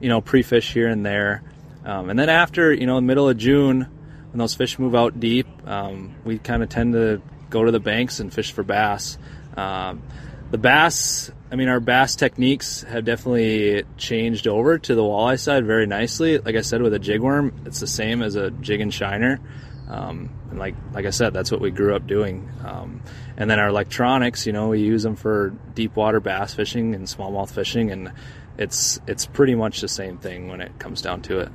you 0.02 0.10
know 0.10 0.20
pre-fish 0.20 0.74
here 0.74 0.88
and 0.88 1.04
there, 1.04 1.42
um, 1.86 2.10
and 2.10 2.18
then 2.18 2.28
after 2.28 2.74
you 2.74 2.84
know 2.86 2.96
the 2.96 3.00
middle 3.00 3.26
of 3.26 3.38
June 3.38 3.88
when 4.32 4.38
those 4.38 4.52
fish 4.52 4.78
move 4.78 4.94
out 4.94 5.18
deep, 5.18 5.46
um, 5.66 6.14
we 6.26 6.36
kind 6.36 6.62
of 6.62 6.68
tend 6.68 6.92
to 6.92 7.22
go 7.48 7.64
to 7.64 7.72
the 7.72 7.80
banks 7.80 8.20
and 8.20 8.30
fish 8.30 8.52
for 8.52 8.62
bass. 8.62 9.16
Um, 9.56 10.02
the 10.50 10.58
bass, 10.58 11.30
I 11.50 11.56
mean, 11.56 11.68
our 11.68 11.80
bass 11.80 12.16
techniques 12.16 12.82
have 12.82 13.06
definitely 13.06 13.84
changed 13.96 14.46
over 14.46 14.78
to 14.78 14.94
the 14.94 15.00
walleye 15.00 15.40
side 15.40 15.64
very 15.64 15.86
nicely. 15.86 16.36
Like 16.36 16.54
I 16.54 16.60
said, 16.60 16.82
with 16.82 16.92
a 16.92 16.98
jig 16.98 17.22
worm, 17.22 17.62
it's 17.64 17.80
the 17.80 17.86
same 17.86 18.20
as 18.20 18.34
a 18.34 18.50
jig 18.50 18.82
and 18.82 18.92
shiner. 18.92 19.40
Um, 19.88 20.28
and 20.56 20.60
like 20.60 20.74
like 20.92 21.04
I 21.04 21.10
said, 21.10 21.32
that's 21.32 21.52
what 21.52 21.60
we 21.60 21.70
grew 21.70 21.94
up 21.94 22.06
doing. 22.06 22.48
Um, 22.64 23.02
and 23.36 23.50
then 23.50 23.60
our 23.60 23.68
electronics, 23.68 24.46
you 24.46 24.52
know, 24.52 24.68
we 24.68 24.80
use 24.80 25.02
them 25.02 25.14
for 25.14 25.50
deep 25.74 25.94
water 25.94 26.18
bass 26.18 26.54
fishing 26.54 26.94
and 26.94 27.06
smallmouth 27.06 27.50
fishing, 27.50 27.90
and 27.90 28.12
it's 28.58 28.98
it's 29.06 29.26
pretty 29.26 29.54
much 29.54 29.80
the 29.80 29.88
same 29.88 30.16
thing 30.18 30.48
when 30.48 30.60
it 30.60 30.78
comes 30.78 31.02
down 31.02 31.22
to 31.22 31.40
it. 31.40 31.50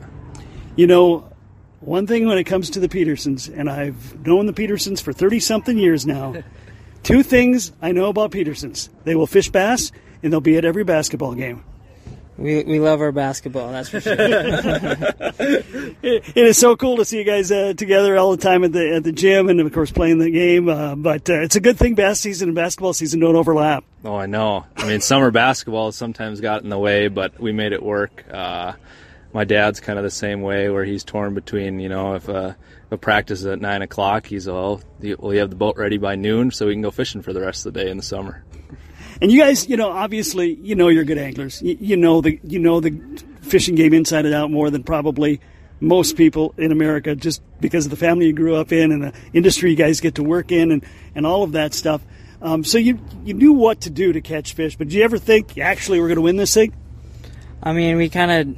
You 0.75 0.87
know, 0.87 1.29
one 1.79 2.07
thing 2.07 2.27
when 2.27 2.37
it 2.37 2.43
comes 2.43 2.69
to 2.71 2.79
the 2.79 2.87
Petersons, 2.87 3.49
and 3.49 3.69
I've 3.69 4.25
known 4.25 4.45
the 4.45 4.53
Petersons 4.53 5.01
for 5.01 5.11
thirty 5.11 5.39
something 5.39 5.77
years 5.77 6.05
now. 6.05 6.43
two 7.03 7.23
things 7.23 7.71
I 7.81 7.91
know 7.91 8.05
about 8.05 8.31
Petersons: 8.31 8.89
they 9.03 9.15
will 9.15 9.27
fish 9.27 9.49
bass, 9.49 9.91
and 10.21 10.31
they'll 10.31 10.41
be 10.41 10.57
at 10.57 10.65
every 10.65 10.83
basketball 10.83 11.33
game. 11.33 11.63
We, 12.41 12.63
we 12.63 12.79
love 12.79 13.01
our 13.01 13.11
basketball, 13.11 13.71
that's 13.71 13.89
for 13.89 14.01
sure. 14.01 14.15
it, 14.19 15.95
it 16.01 16.35
is 16.35 16.57
so 16.57 16.75
cool 16.75 16.97
to 16.97 17.05
see 17.05 17.19
you 17.19 17.23
guys 17.23 17.51
uh, 17.51 17.73
together 17.73 18.17
all 18.17 18.31
the 18.31 18.41
time 18.41 18.63
at 18.63 18.71
the 18.71 18.95
at 18.95 19.03
the 19.03 19.11
gym, 19.11 19.47
and 19.47 19.59
of 19.59 19.71
course 19.71 19.91
playing 19.91 20.17
the 20.17 20.31
game. 20.31 20.67
Uh, 20.67 20.95
but 20.95 21.29
uh, 21.29 21.41
it's 21.41 21.55
a 21.55 21.59
good 21.59 21.77
thing 21.77 21.93
bass 21.93 22.19
season 22.19 22.49
and 22.49 22.55
basketball 22.55 22.93
season 22.93 23.19
don't 23.19 23.35
overlap. 23.35 23.83
Oh, 24.03 24.15
I 24.15 24.25
know. 24.25 24.65
I 24.75 24.87
mean, 24.87 25.01
summer 25.01 25.29
basketball 25.29 25.91
sometimes 25.91 26.41
got 26.41 26.63
in 26.63 26.69
the 26.69 26.79
way, 26.79 27.09
but 27.09 27.39
we 27.39 27.51
made 27.51 27.73
it 27.73 27.83
work. 27.83 28.25
Uh, 28.31 28.73
my 29.33 29.43
dad's 29.43 29.79
kind 29.79 29.99
of 29.99 30.03
the 30.03 30.09
same 30.09 30.41
way, 30.41 30.69
where 30.69 30.83
he's 30.83 31.03
torn 31.03 31.35
between, 31.35 31.79
you 31.79 31.89
know, 31.89 32.15
if 32.15 32.27
a, 32.27 32.57
if 32.85 32.91
a 32.91 32.97
practice 32.97 33.41
is 33.41 33.45
at 33.45 33.61
nine 33.61 33.81
o'clock, 33.81 34.25
he's 34.25 34.47
all, 34.47 34.81
well, 34.99 35.33
you 35.33 35.39
have 35.39 35.49
the 35.49 35.55
boat 35.55 35.77
ready 35.77 35.97
by 35.97 36.15
noon, 36.15 36.51
so 36.51 36.67
we 36.67 36.73
can 36.73 36.81
go 36.81 36.91
fishing 36.91 37.21
for 37.21 37.33
the 37.33 37.41
rest 37.41 37.65
of 37.65 37.73
the 37.73 37.83
day 37.83 37.89
in 37.89 37.97
the 37.97 38.03
summer. 38.03 38.43
And 39.21 39.31
you 39.31 39.39
guys, 39.39 39.69
you 39.69 39.77
know, 39.77 39.91
obviously, 39.91 40.55
you 40.55 40.73
know, 40.73 40.87
you're 40.87 41.03
good 41.03 41.19
anglers. 41.19 41.61
You, 41.61 41.77
you, 41.79 41.97
know 41.97 42.21
the 42.21 42.39
you 42.43 42.57
know 42.57 42.79
the 42.79 42.91
fishing 43.41 43.75
game 43.75 43.93
inside 43.93 44.25
and 44.25 44.33
out 44.33 44.49
more 44.49 44.71
than 44.71 44.83
probably 44.83 45.39
most 45.79 46.17
people 46.17 46.55
in 46.57 46.71
America, 46.71 47.15
just 47.15 47.41
because 47.59 47.85
of 47.85 47.91
the 47.91 47.97
family 47.97 48.27
you 48.27 48.33
grew 48.33 48.55
up 48.55 48.71
in 48.71 48.91
and 48.91 49.03
the 49.03 49.13
industry 49.33 49.69
you 49.69 49.75
guys 49.75 49.99
get 50.01 50.15
to 50.15 50.23
work 50.23 50.51
in 50.51 50.71
and 50.71 50.83
and 51.13 51.27
all 51.27 51.43
of 51.43 51.51
that 51.51 51.75
stuff. 51.75 52.01
Um, 52.41 52.63
so 52.63 52.79
you 52.79 52.99
you 53.23 53.35
knew 53.35 53.53
what 53.53 53.81
to 53.81 53.91
do 53.91 54.11
to 54.11 54.21
catch 54.21 54.53
fish, 54.53 54.75
but 54.75 54.87
did 54.87 54.95
you 54.95 55.03
ever 55.03 55.19
think 55.19 55.57
actually 55.59 55.99
we're 55.99 56.07
going 56.07 56.15
to 56.15 56.23
win 56.23 56.37
this 56.37 56.53
thing? 56.55 56.73
I 57.61 57.73
mean, 57.73 57.97
we 57.97 58.09
kind 58.09 58.31
of 58.31 58.57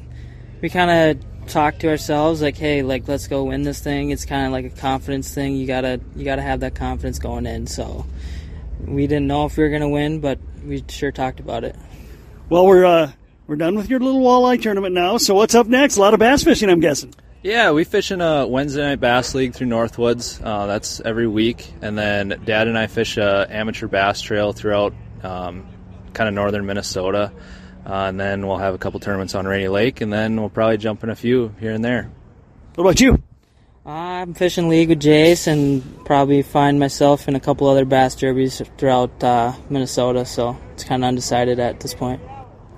we 0.62 0.70
kind 0.70 1.17
of 1.20 1.48
talk 1.48 1.79
to 1.79 1.89
ourselves 1.89 2.41
like, 2.41 2.58
hey, 2.58 2.84
like 2.84 3.05
let's 3.08 3.27
go 3.27 3.43
win 3.43 3.63
this 3.63 3.82
thing. 3.82 4.12
It's 4.12 4.24
kind 4.24 4.46
of 4.46 4.53
like 4.53 4.65
a 4.65 4.70
confidence 4.70 5.34
thing. 5.34 5.55
You 5.55 5.67
gotta 5.67 6.00
you 6.15 6.24
gotta 6.24 6.41
have 6.41 6.62
that 6.62 6.75
confidence 6.75 7.20
going 7.20 7.46
in. 7.46 7.67
So 7.67 8.05
we 8.88 9.08
didn't 9.08 9.28
know 9.28 9.46
if 9.46 9.58
we 9.58 9.63
were 9.63 9.70
going 9.70 9.82
to 9.82 9.90
win, 9.90 10.20
but 10.20 10.40
we 10.66 10.84
sure 10.88 11.12
talked 11.12 11.40
about 11.40 11.63
it. 11.63 11.75
Well, 12.50 12.66
we're 12.66 12.86
uh, 12.86 13.12
we're 13.48 13.56
done 13.56 13.75
with 13.75 13.90
your 13.90 14.00
little 14.00 14.22
walleye 14.22 14.62
tournament 14.62 14.94
now. 14.94 15.18
So 15.18 15.34
what's 15.36 15.56
up 15.56 15.68
next? 15.68 15.98
A 15.98 16.02
lot 16.02 16.13
of 16.13 16.20
bass 16.20 16.44
fishing, 16.44 16.70
I'm 16.70 16.80
guessing. 16.80 17.13
Yeah, 17.42 17.72
we 17.72 17.84
fish 17.84 18.12
in 18.12 18.22
a 18.22 18.48
Wednesday 18.48 18.84
night 18.84 19.02
bass 19.02 19.36
league 19.36 19.54
through 19.54 19.68
Northwoods. 19.68 20.42
Uh, 20.42 20.66
that's 20.66 21.02
every 21.02 21.28
week, 21.28 21.74
and 21.82 21.98
then 21.98 22.42
Dad 22.46 22.68
and 22.70 22.78
I 22.78 22.88
fish 22.88 23.18
a 23.18 23.48
amateur 23.50 23.88
bass 23.88 24.22
trail 24.22 24.54
throughout 24.54 24.94
um, 25.24 25.68
kind 26.13 26.30
of 26.30 26.36
northern 26.36 26.66
Minnesota, 26.66 27.34
uh, 27.86 27.90
and 27.90 28.18
then 28.18 28.48
we'll 28.48 28.58
have 28.60 28.74
a 28.74 28.78
couple 28.78 29.02
tournaments 29.02 29.36
on 29.36 29.46
Rainy 29.46 29.68
Lake, 29.68 30.00
and 30.00 30.12
then 30.12 30.40
we'll 30.40 30.50
probably 30.50 30.78
jump 30.78 31.04
in 31.04 31.10
a 31.10 31.16
few 31.16 31.54
here 31.60 31.74
and 31.74 31.84
there. 31.84 32.10
What 32.75 32.86
about 32.86 33.02
you? 33.02 33.22
I'm 33.86 34.34
fishing 34.34 34.70
league 34.70 34.90
with 34.90 35.02
Jace 35.02 35.46
and 35.48 36.06
probably 36.06 36.42
find 36.42 36.80
myself 36.80 37.28
in 37.28 37.36
a 37.36 37.40
couple 37.40 37.68
other 37.68 37.84
bass 37.84 38.16
derbies 38.16 38.62
throughout 38.78 39.22
uh, 39.22 39.52
Minnesota, 39.70 40.25
so 40.25 40.58
it's 40.72 40.86
kind 40.86 41.04
of 41.04 41.10
undecided 41.10 41.60
at 41.60 41.82
this 41.82 41.94
point. 41.94 42.22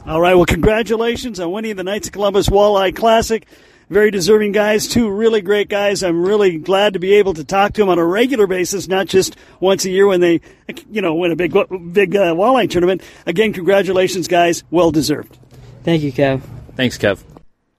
All 0.07 0.19
right, 0.19 0.33
well, 0.33 0.45
congratulations 0.45 1.39
on 1.39 1.51
winning 1.51 1.75
the 1.75 1.83
Knights 1.83 2.07
of 2.07 2.13
Columbus 2.13 2.49
Walleye 2.49 2.95
Classic. 2.95 3.45
very 3.89 4.09
deserving 4.09 4.51
guys, 4.51 4.87
two 4.87 5.09
really 5.09 5.41
great 5.41 5.69
guys. 5.69 6.01
I'm 6.03 6.25
really 6.25 6.57
glad 6.57 6.93
to 6.93 6.99
be 6.99 7.13
able 7.13 7.35
to 7.35 7.43
talk 7.43 7.73
to 7.73 7.81
them 7.81 7.89
on 7.89 7.99
a 7.99 8.05
regular 8.05 8.47
basis, 8.47 8.87
not 8.87 9.05
just 9.07 9.35
once 9.59 9.85
a 9.85 9.91
year 9.91 10.07
when 10.07 10.21
they, 10.21 10.41
you 10.89 11.01
know, 11.01 11.13
win 11.13 11.31
a 11.31 11.35
big, 11.35 11.51
big 11.51 12.15
uh, 12.15 12.33
walleye 12.33 12.69
tournament. 12.69 13.03
Again, 13.27 13.53
congratulations, 13.53 14.27
guys. 14.27 14.63
Well 14.71 14.91
deserved. 14.91 15.37
Thank 15.83 16.01
you, 16.01 16.11
Kev. 16.11 16.41
Thanks, 16.75 16.97
Kev. 16.97 17.23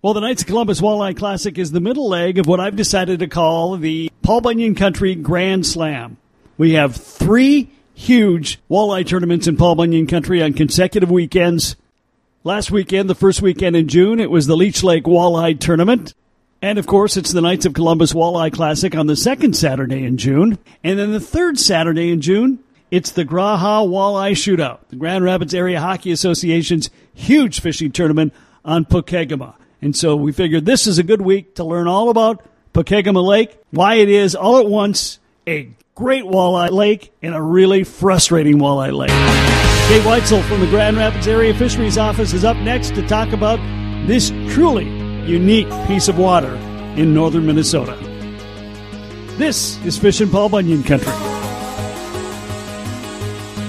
Well, 0.07 0.15
the 0.15 0.21
Knights 0.21 0.43
of 0.43 0.47
Columbus 0.47 0.81
Walleye 0.81 1.17
Classic 1.17 1.59
is 1.59 1.73
the 1.73 1.81
middle 1.81 2.09
leg 2.09 2.39
of 2.39 2.47
what 2.47 2.61
I've 2.61 2.77
decided 2.77 3.19
to 3.19 3.27
call 3.27 3.77
the 3.77 4.09
Paul 4.23 4.41
Bunyan 4.41 4.77
Country 4.77 5.17
Grand 5.17 5.67
Slam. 5.67 6.17
We 6.57 6.75
have 6.75 6.95
three 6.95 7.73
huge 7.93 8.61
walleye 8.71 9.05
tournaments 9.05 9.49
in 9.49 9.57
Paul 9.57 9.75
Bunyan 9.75 10.07
Country 10.07 10.41
on 10.41 10.53
consecutive 10.53 11.11
weekends. 11.11 11.75
Last 12.45 12.71
weekend, 12.71 13.11
the 13.11 13.17
first 13.17 13.43
weekend 13.43 13.75
in 13.75 13.89
June, 13.89 14.21
it 14.21 14.31
was 14.31 14.47
the 14.47 14.57
Leech 14.57 14.85
Lake 14.85 15.03
Walleye 15.03 15.59
Tournament. 15.59 16.15
And 16.63 16.79
of 16.79 16.87
course, 16.87 17.17
it's 17.17 17.33
the 17.33 17.41
Knights 17.41 17.67
of 17.67 17.75
Columbus 17.75 18.13
Walleye 18.13 18.53
Classic 18.53 18.95
on 18.95 19.09
the 19.09 19.17
second 19.17 19.57
Saturday 19.57 20.05
in 20.05 20.19
June. 20.19 20.57
And 20.85 21.01
then 21.01 21.11
the 21.11 21.19
third 21.19 21.59
Saturday 21.59 22.13
in 22.13 22.21
June, 22.21 22.61
it's 22.93 23.11
the 23.11 23.25
Graha 23.25 23.85
Walleye 23.85 24.37
Shootout, 24.37 24.87
the 24.89 24.95
Grand 24.95 25.25
Rapids 25.25 25.53
Area 25.53 25.81
Hockey 25.81 26.13
Association's 26.13 26.91
huge 27.13 27.59
fishing 27.59 27.91
tournament 27.91 28.33
on 28.65 28.85
Pokegama. 28.85 29.57
And 29.83 29.95
so 29.95 30.17
we 30.17 30.33
figured 30.33 30.65
this 30.65 30.87
is 30.87 30.99
a 30.99 31.03
good 31.03 31.21
week 31.21 31.55
to 31.57 31.65
learn 31.65 31.87
all 31.87 32.11
about 32.11 32.45
Pokegama 32.73 33.25
Lake, 33.25 33.59
why 33.71 33.95
it 33.95 34.09
is 34.09 34.35
all 34.35 34.59
at 34.59 34.67
once 34.67 35.19
a 35.47 35.71
great 35.95 36.25
walleye 36.25 36.71
lake 36.71 37.13
and 37.23 37.35
a 37.35 37.41
really 37.41 37.85
frustrating 37.85 38.59
walleye 38.59 38.93
lake. 38.93 39.11
Dave 39.89 40.03
Weitzel 40.03 40.43
from 40.49 40.61
the 40.61 40.67
Grand 40.67 40.97
Rapids 40.97 41.29
Area 41.29 41.55
Fisheries 41.55 41.97
Office 41.97 42.33
is 42.33 42.45
up 42.45 42.57
next 42.59 42.95
to 42.97 43.07
talk 43.07 43.33
about 43.33 43.59
this 44.07 44.31
truly 44.49 44.85
unique 45.27 45.69
piece 45.87 46.09
of 46.09 46.19
water 46.19 46.55
in 46.97 47.15
northern 47.15 47.47
Minnesota. 47.47 47.97
This 49.37 49.79
is 49.85 49.97
Fish 49.99 50.21
and 50.21 50.31
Paul 50.31 50.49
Bunyan 50.49 50.83
Country. 50.83 51.13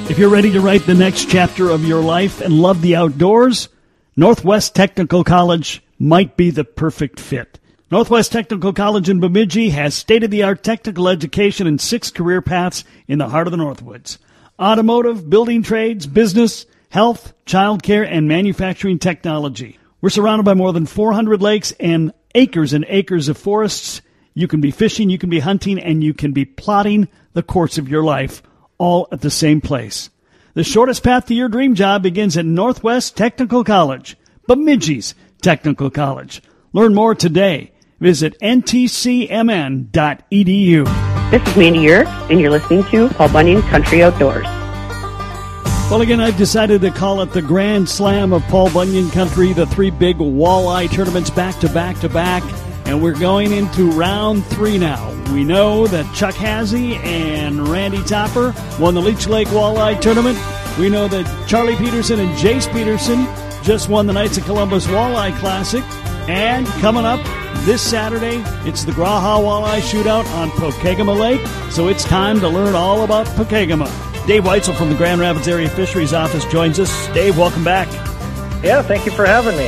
If 0.09 0.17
you're 0.17 0.29
ready 0.29 0.51
to 0.53 0.61
write 0.61 0.85
the 0.85 0.95
next 0.95 1.29
chapter 1.29 1.69
of 1.69 1.85
your 1.85 2.01
life 2.01 2.41
and 2.41 2.53
love 2.53 2.81
the 2.81 2.95
outdoors, 2.95 3.69
Northwest 4.15 4.73
Technical 4.73 5.23
College 5.23 5.83
might 5.99 6.37
be 6.37 6.49
the 6.49 6.63
perfect 6.63 7.19
fit. 7.19 7.59
Northwest 7.89 8.31
Technical 8.31 8.73
College 8.73 9.07
in 9.07 9.19
Bemidji 9.19 9.69
has 9.69 9.95
state 9.95 10.23
of 10.23 10.31
the 10.31 10.43
art 10.43 10.61
technical 10.61 11.07
education 11.07 11.67
and 11.67 11.79
six 11.79 12.11
career 12.11 12.41
paths 12.41 12.83
in 13.07 13.17
the 13.17 13.29
heart 13.29 13.47
of 13.47 13.51
the 13.51 13.57
Northwoods 13.57 14.17
automotive, 14.59 15.29
building 15.29 15.61
trades, 15.61 16.07
business, 16.07 16.65
health, 16.89 17.33
childcare, 17.45 18.07
and 18.09 18.27
manufacturing 18.27 18.99
technology. 18.99 19.77
We're 20.01 20.09
surrounded 20.09 20.43
by 20.43 20.55
more 20.55 20.73
than 20.73 20.85
400 20.85 21.41
lakes 21.41 21.71
and 21.79 22.11
acres 22.35 22.73
and 22.73 22.85
acres 22.87 23.29
of 23.29 23.37
forests. 23.37 24.01
You 24.33 24.47
can 24.47 24.61
be 24.61 24.71
fishing, 24.71 25.09
you 25.09 25.17
can 25.17 25.29
be 25.29 25.39
hunting, 25.39 25.79
and 25.79 26.03
you 26.03 26.13
can 26.13 26.33
be 26.33 26.45
plotting 26.45 27.07
the 27.33 27.43
course 27.43 27.77
of 27.77 27.87
your 27.87 28.03
life 28.03 28.43
all 28.77 29.07
at 29.11 29.21
the 29.21 29.31
same 29.31 29.61
place. 29.61 30.09
The 30.53 30.63
shortest 30.63 31.03
path 31.03 31.27
to 31.27 31.35
your 31.35 31.49
dream 31.49 31.75
job 31.75 32.03
begins 32.03 32.35
at 32.35 32.45
Northwest 32.45 33.15
Technical 33.15 33.63
College, 33.63 34.17
Bemidji's 34.47 35.13
Technical 35.41 35.89
College. 35.89 36.41
Learn 36.73 36.93
more 36.93 37.15
today. 37.15 37.71
Visit 37.99 38.39
ntcmn.edu. 38.41 39.91
This 41.31 41.47
is 41.47 41.57
Mandy 41.57 41.79
Ure, 41.79 42.05
and 42.05 42.39
you're 42.39 42.51
listening 42.51 42.83
to 42.85 43.09
Paul 43.09 43.29
Bunyan 43.29 43.61
Country 43.63 44.03
Outdoors. 44.03 44.45
Well, 45.89 46.01
again, 46.01 46.19
I've 46.19 46.37
decided 46.37 46.81
to 46.81 46.91
call 46.91 47.21
it 47.21 47.31
the 47.31 47.41
Grand 47.41 47.87
Slam 47.87 48.33
of 48.33 48.43
Paul 48.43 48.69
Bunyan 48.71 49.09
Country, 49.09 49.53
the 49.53 49.65
three 49.65 49.89
big 49.89 50.17
walleye 50.17 50.91
tournaments 50.91 51.29
back 51.29 51.57
to 51.59 51.69
back 51.69 51.97
to 52.01 52.09
back. 52.09 52.43
And 52.85 53.01
we're 53.01 53.17
going 53.17 53.51
into 53.51 53.89
round 53.91 54.45
three 54.45 54.77
now. 54.77 55.13
We 55.33 55.43
know 55.43 55.87
that 55.87 56.13
Chuck 56.13 56.35
Hazy 56.35 56.95
and 56.95 57.67
Randy 57.67 58.03
Topper 58.03 58.53
won 58.79 58.93
the 58.95 59.01
Leech 59.01 59.27
Lake 59.27 59.47
Walleye 59.47 59.99
Tournament. 59.99 60.37
We 60.77 60.89
know 60.89 61.07
that 61.07 61.47
Charlie 61.47 61.75
Peterson 61.75 62.19
and 62.19 62.37
Jace 62.37 62.71
Peterson 62.71 63.25
just 63.67 63.89
won 63.89 64.07
the 64.07 64.13
Knights 64.13 64.37
of 64.37 64.45
Columbus 64.45 64.87
Walleye 64.87 65.37
Classic. 65.39 65.83
And 66.29 66.65
coming 66.79 67.03
up 67.03 67.19
this 67.65 67.81
Saturday, 67.81 68.41
it's 68.65 68.85
the 68.85 68.93
Graha 68.93 69.41
Walleye 69.43 69.81
Shootout 69.81 70.25
on 70.35 70.49
Pokegama 70.51 71.19
Lake, 71.19 71.45
so 71.69 71.89
it's 71.89 72.05
time 72.05 72.39
to 72.39 72.47
learn 72.47 72.75
all 72.75 73.03
about 73.03 73.27
Pokegama. 73.27 73.87
Dave 74.25 74.45
Weitzel 74.45 74.73
from 74.73 74.87
the 74.89 74.95
Grand 74.95 75.19
Rapids 75.19 75.49
Area 75.49 75.67
Fisheries 75.67 76.13
Office 76.13 76.45
joins 76.45 76.79
us. 76.79 77.07
Dave, 77.07 77.37
welcome 77.37 77.65
back. 77.65 77.91
Yeah, 78.63 78.81
thank 78.83 79.05
you 79.05 79.11
for 79.11 79.25
having 79.25 79.57
me. 79.57 79.67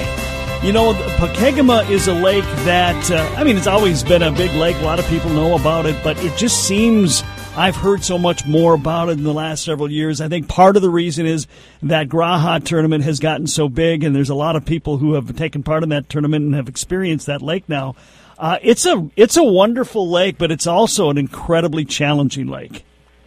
You 0.66 0.72
know, 0.72 0.94
Pokegama 1.18 1.90
is 1.90 2.08
a 2.08 2.14
lake 2.14 2.46
that, 2.64 3.12
uh, 3.12 3.30
I 3.36 3.44
mean, 3.44 3.58
it's 3.58 3.68
always 3.68 4.02
been 4.02 4.24
a 4.24 4.32
big 4.32 4.52
lake. 4.54 4.78
A 4.78 4.86
lot 4.86 5.00
of 5.00 5.06
people 5.08 5.30
know 5.32 5.56
about 5.56 5.86
it, 5.86 6.02
but 6.06 6.18
it 6.24 6.38
just 6.38 6.64
seems 6.66 7.22
I've 7.60 7.76
heard 7.76 8.06
so 8.06 8.18
much 8.18 8.46
more 8.46 8.74
about 8.74 9.10
it 9.10 9.18
in 9.18 9.26
the 9.26 9.34
last 9.34 9.66
several 9.66 9.92
years. 9.92 10.22
I 10.22 10.30
think 10.30 10.48
part 10.48 10.78
of 10.78 10.82
the 10.82 10.90
reason 10.90 11.26
is 11.26 11.46
that 11.84 12.08
Graha 12.08 12.64
tournament 12.64 13.04
has 13.04 13.20
gotten 13.20 13.48
so 13.48 13.68
big, 13.68 14.02
and 14.06 14.16
there's 14.16 14.30
a 14.30 14.36
lot 14.36 14.56
of 14.56 14.66
people 14.66 14.98
who 14.98 15.16
have 15.16 15.36
taken 15.36 15.62
part 15.62 15.84
in 15.84 15.90
that 15.90 16.08
tournament 16.08 16.46
and 16.46 16.56
have 16.56 16.70
experienced 16.70 17.26
that 17.26 17.42
lake 17.42 17.68
now. 17.68 17.98
Uh, 18.38 18.60
it's 18.62 18.86
a 18.86 19.10
it's 19.18 19.36
a 19.36 19.44
wonderful 19.44 20.10
lake, 20.10 20.38
but 20.38 20.52
it's 20.52 20.68
also 20.68 21.10
an 21.10 21.18
incredibly 21.18 21.84
challenging 21.84 22.48
lake. 22.48 22.86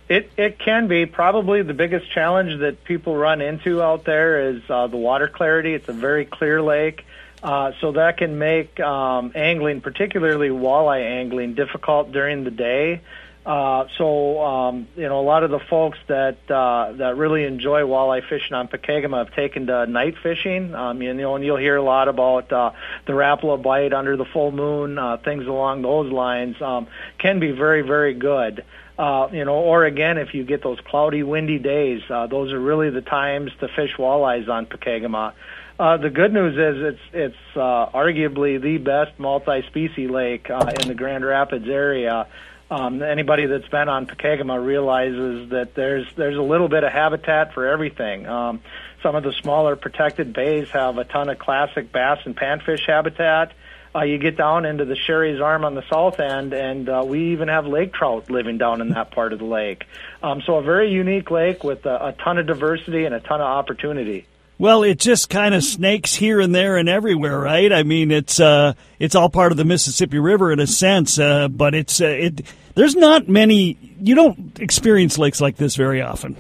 It 0.09 0.33
it 0.39 0.59
can 0.59 0.89
be 0.89 1.05
probably 1.05 1.61
the 1.61 1.75
biggest 1.75 2.11
challenge 2.11 2.59
that 2.61 2.85
people 2.85 3.15
run 3.15 3.43
into 3.43 3.83
out 3.83 4.07
there 4.07 4.49
is 4.49 4.63
uh, 4.71 4.87
the 4.87 4.97
water 4.97 5.29
clarity. 5.29 5.75
It's 5.75 5.91
a 5.91 5.93
very 5.93 6.25
clear 6.25 6.63
lake. 6.63 7.05
Uh, 7.43 7.73
so 7.83 7.93
that 7.93 8.17
can 8.17 8.39
make 8.39 8.81
um, 8.81 9.33
angling, 9.35 9.83
particularly 9.83 10.49
walleye 10.49 11.05
angling, 11.05 11.53
difficult 11.53 12.13
during 12.13 12.45
the 12.45 12.51
day. 12.51 13.03
Uh, 13.45 13.87
so 13.99 14.41
um, 14.41 14.87
you 14.95 15.09
know, 15.09 15.19
a 15.19 15.27
lot 15.27 15.43
of 15.43 15.51
the 15.51 15.59
folks 15.59 15.99
that 16.07 16.39
uh, 16.49 16.93
that 16.93 17.17
really 17.17 17.45
enjoy 17.45 17.81
walleye 17.81 18.23
fishing 18.29 18.53
on 18.53 18.69
Pokegama 18.69 19.25
have 19.25 19.35
taken 19.35 19.67
to 19.67 19.87
night 19.87 20.15
fishing. 20.23 20.75
Um, 20.75 21.03
you 21.03 21.13
know, 21.13 21.35
and 21.35 21.45
you'll 21.45 21.57
hear 21.57 21.77
a 21.77 21.83
lot 21.83 22.07
about 22.07 22.53
uh, 22.53 22.71
the 23.07 23.13
Rapala 23.13 23.61
bite 23.61 23.93
under 23.93 24.17
the 24.17 24.25
full 24.25 24.53
moon, 24.53 24.97
uh, 24.97 25.17
things 25.17 25.47
along 25.47 25.83
those 25.83 26.13
lines. 26.13 26.61
Um, 26.63 26.87
can 27.19 27.41
be 27.41 27.51
very, 27.51 27.83
very 27.83 28.15
good. 28.15 28.65
Uh, 28.97 29.29
you 29.33 29.45
know, 29.45 29.55
or 29.55 29.85
again, 29.87 30.19
if 30.19 30.35
you 30.35 30.45
get 30.45 30.63
those 30.63 30.79
cloudy, 30.81 31.25
windy 31.25 31.59
days, 31.59 32.03
uh, 32.09 32.29
those 32.29 32.53
are 32.53 32.61
really 32.61 32.91
the 32.91 33.01
times 33.01 33.51
to 33.59 33.67
fish 33.67 33.97
walleyes 33.99 34.49
on 34.49 34.67
Pokegama. 34.67 35.33
Uh, 35.81 35.97
the 35.97 36.11
good 36.11 36.33
news 36.33 36.55
is 36.55 36.95
it's 36.95 37.01
it's 37.13 37.57
uh, 37.57 37.91
arguably 37.93 38.61
the 38.61 38.79
best 38.79 39.19
multi-species 39.19 40.09
lake 40.09 40.49
uh, 40.49 40.71
in 40.81 40.87
the 40.87 40.95
Grand 40.95 41.25
Rapids 41.25 41.67
area. 41.69 42.29
Um, 42.73 43.03
anybody 43.03 43.45
that's 43.45 43.69
been 43.69 43.91
on 43.91 44.07
Pokegama 44.07 44.65
realizes 44.65 45.51
that 45.51 45.75
there's 45.75 46.07
there's 46.17 46.39
a 46.39 46.43
little 46.43 46.69
bit 46.69 46.85
of 46.85 46.91
habitat 46.91 47.53
for 47.53 47.67
everything. 47.67 48.27
Um, 48.27 48.63
some 49.03 49.15
of 49.15 49.23
the 49.23 49.33
smaller 49.43 49.77
protected 49.77 50.33
bays 50.33 50.71
have 50.71 50.97
a 50.97 51.05
ton 51.05 51.29
of 51.29 51.39
classic 51.39 51.93
bass 51.93 52.21
and 52.25 52.35
panfish 52.35 52.87
habitat. 52.87 53.53
Uh, 53.95 54.05
you 54.05 54.17
get 54.17 54.39
down 54.39 54.65
into 54.65 54.87
the 54.87 54.97
Sherry's 54.97 55.39
Arm 55.39 55.67
on 55.67 55.75
the 55.75 55.83
south 55.93 56.19
end, 56.19 56.55
and 56.55 56.89
uh, 56.89 57.05
we 57.07 57.33
even 57.33 57.49
have 57.49 57.67
lake 57.67 57.93
trout 57.93 58.31
living 58.31 58.57
down 58.57 58.81
in 58.81 58.89
that 58.89 59.11
part 59.11 59.35
of 59.35 59.39
the 59.39 59.45
lake. 59.45 59.85
Um, 60.23 60.41
so 60.41 60.55
a 60.57 60.63
very 60.63 60.91
unique 60.91 61.31
lake 61.31 61.63
with 61.63 61.85
a, 61.85 62.07
a 62.07 62.13
ton 62.13 62.39
of 62.39 62.47
diversity 62.47 63.05
and 63.05 63.15
a 63.15 63.21
ton 63.21 63.43
of 63.43 63.49
opportunity. 63.49 64.27
Well, 64.63 64.85
it 64.85 65.01
just 65.01 65.29
kind 65.29 65.57
of 65.57 65.65
snakes 65.65 66.15
here 66.15 66.39
and 66.39 66.55
there 66.55 66.77
and 66.77 66.89
everywhere, 66.89 67.37
right? 67.37 67.73
I 67.73 67.83
mean, 67.83 68.13
it's 68.13 68.39
uh, 68.39 68.75
it's 69.01 69.17
all 69.17 69.29
part 69.29 69.51
of 69.51 69.59
the 69.59 69.65
Mississippi 69.65 70.21
River 70.21 70.53
in 70.53 70.61
a 70.61 70.69
sense, 70.69 71.19
uh, 71.19 71.49
but 71.49 71.75
it's 71.75 72.01
uh, 72.01 72.07
it 72.07 72.43
there's 72.77 72.95
not 72.95 73.29
many. 73.29 73.77
You 74.01 74.15
don't 74.15 74.61
experience 74.61 75.19
lakes 75.19 75.41
like 75.41 75.57
this 75.57 75.75
very 75.75 76.01
often. 76.01 76.37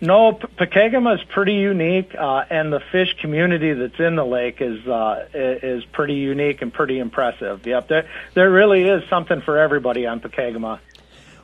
No, 0.00 0.32
P- 0.32 0.46
Pokegama 0.58 1.16
is 1.16 1.24
pretty 1.24 1.56
unique, 1.56 2.14
uh, 2.18 2.44
and 2.48 2.72
the 2.72 2.80
fish 2.90 3.14
community 3.20 3.74
that's 3.74 4.00
in 4.00 4.16
the 4.16 4.24
lake 4.24 4.62
is 4.62 4.88
uh, 4.88 5.26
is 5.34 5.84
pretty 5.92 6.14
unique 6.14 6.62
and 6.62 6.72
pretty 6.72 6.98
impressive. 6.98 7.66
Yep, 7.66 7.88
there 7.88 8.08
there 8.32 8.50
really 8.50 8.84
is 8.84 9.06
something 9.10 9.42
for 9.42 9.58
everybody 9.58 10.06
on 10.06 10.20
Pokegama. 10.20 10.80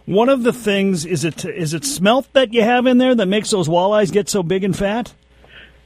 One 0.06 0.30
of 0.30 0.42
the 0.42 0.54
things 0.54 1.04
is 1.04 1.26
it 1.26 1.44
is 1.44 1.74
it 1.74 1.84
smelt 1.84 2.32
that 2.32 2.54
you 2.54 2.62
have 2.62 2.86
in 2.86 2.96
there 2.96 3.14
that 3.14 3.26
makes 3.26 3.50
those 3.50 3.68
walleyes 3.68 4.10
get 4.10 4.30
so 4.30 4.42
big 4.42 4.64
and 4.64 4.74
fat. 4.74 5.12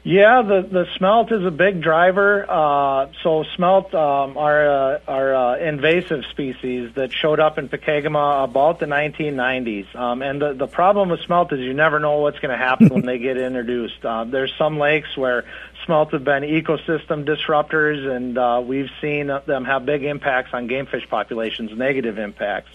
Yeah, 0.09 0.41
the 0.41 0.63
the 0.63 0.87
smelt 0.97 1.31
is 1.33 1.45
a 1.45 1.51
big 1.51 1.83
driver. 1.83 2.47
Uh, 2.49 3.13
so 3.23 3.45
smelt 3.57 3.95
um, 3.95 4.39
are 4.39 4.95
uh, 4.95 5.01
are 5.07 5.35
uh, 5.35 5.59
invasive 5.59 6.25
species 6.31 6.95
that 6.95 7.13
showed 7.13 7.41
up 7.41 7.59
in 7.59 7.69
Pokegama 7.69 8.43
about 8.45 8.79
the 8.79 8.87
1990s. 8.87 9.95
Um, 9.95 10.23
and 10.23 10.41
the 10.41 10.55
the 10.55 10.67
problem 10.67 11.11
with 11.11 11.21
smelt 11.27 11.53
is 11.53 11.61
you 11.61 11.75
never 11.75 12.01
know 12.01 12.21
what's 12.21 12.39
going 12.39 12.53
to 12.53 12.57
happen 12.57 12.89
when 12.89 13.05
they 13.05 13.19
get 13.19 13.37
introduced. 13.49 14.03
Uh, 14.03 14.25
there's 14.25 14.51
some 14.57 14.79
lakes 14.79 15.15
where 15.15 15.45
smelt 15.89 16.13
have 16.13 16.23
been 16.23 16.43
ecosystem 16.43 17.25
disruptors, 17.25 18.07
and 18.07 18.37
uh, 18.37 18.61
we've 18.63 18.91
seen 19.01 19.29
them 19.47 19.65
have 19.65 19.87
big 19.87 20.05
impacts 20.05 20.53
on 20.53 20.67
game 20.67 20.85
fish 20.85 21.09
populations, 21.09 21.73
negative 21.73 22.19
impacts. 22.19 22.69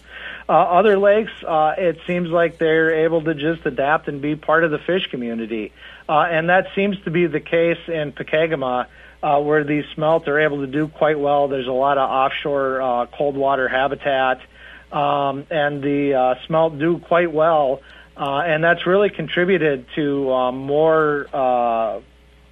Uh, 0.50 0.54
other 0.54 0.98
lakes, 0.98 1.32
uh, 1.48 1.76
it 1.78 2.00
seems 2.08 2.30
like 2.30 2.58
they're 2.58 3.06
able 3.06 3.22
to 3.22 3.36
just 3.36 3.64
adapt 3.68 4.08
and 4.08 4.20
be 4.20 4.36
part 4.36 4.64
of 4.64 4.72
the 4.72 4.80
fish 4.80 5.06
community. 5.12 5.72
Uh, 6.10 6.22
and 6.22 6.50
that 6.50 6.70
seems 6.74 7.00
to 7.04 7.12
be 7.12 7.28
the 7.28 7.40
case 7.40 7.78
in 7.88 8.14
Pokegama, 8.14 8.88
uh, 9.22 9.40
where 9.40 9.64
these 9.64 9.86
smelt 9.94 10.28
are 10.28 10.40
able 10.40 10.62
to 10.62 10.68
do 10.68 10.88
quite 10.88 11.20
well. 11.20 11.48
There's 11.48 11.68
a 11.68 11.72
lot 11.72 12.00
of 12.00 12.10
offshore 12.10 12.82
uh, 12.82 13.06
cold 13.06 13.38
water 13.38 13.68
habitat, 13.68 14.42
um, 14.92 15.46
and 15.52 15.84
the 15.84 16.16
uh, 16.16 16.36
smelt 16.48 16.80
do 16.80 16.98
quite 16.98 17.32
well. 17.32 17.84
Uh, 18.18 18.40
and 18.40 18.64
that's 18.64 18.88
really 18.88 19.12
contributed 19.12 19.86
to 19.96 20.34
uh, 20.34 20.52
more 20.52 21.28
uh, 21.32 22.00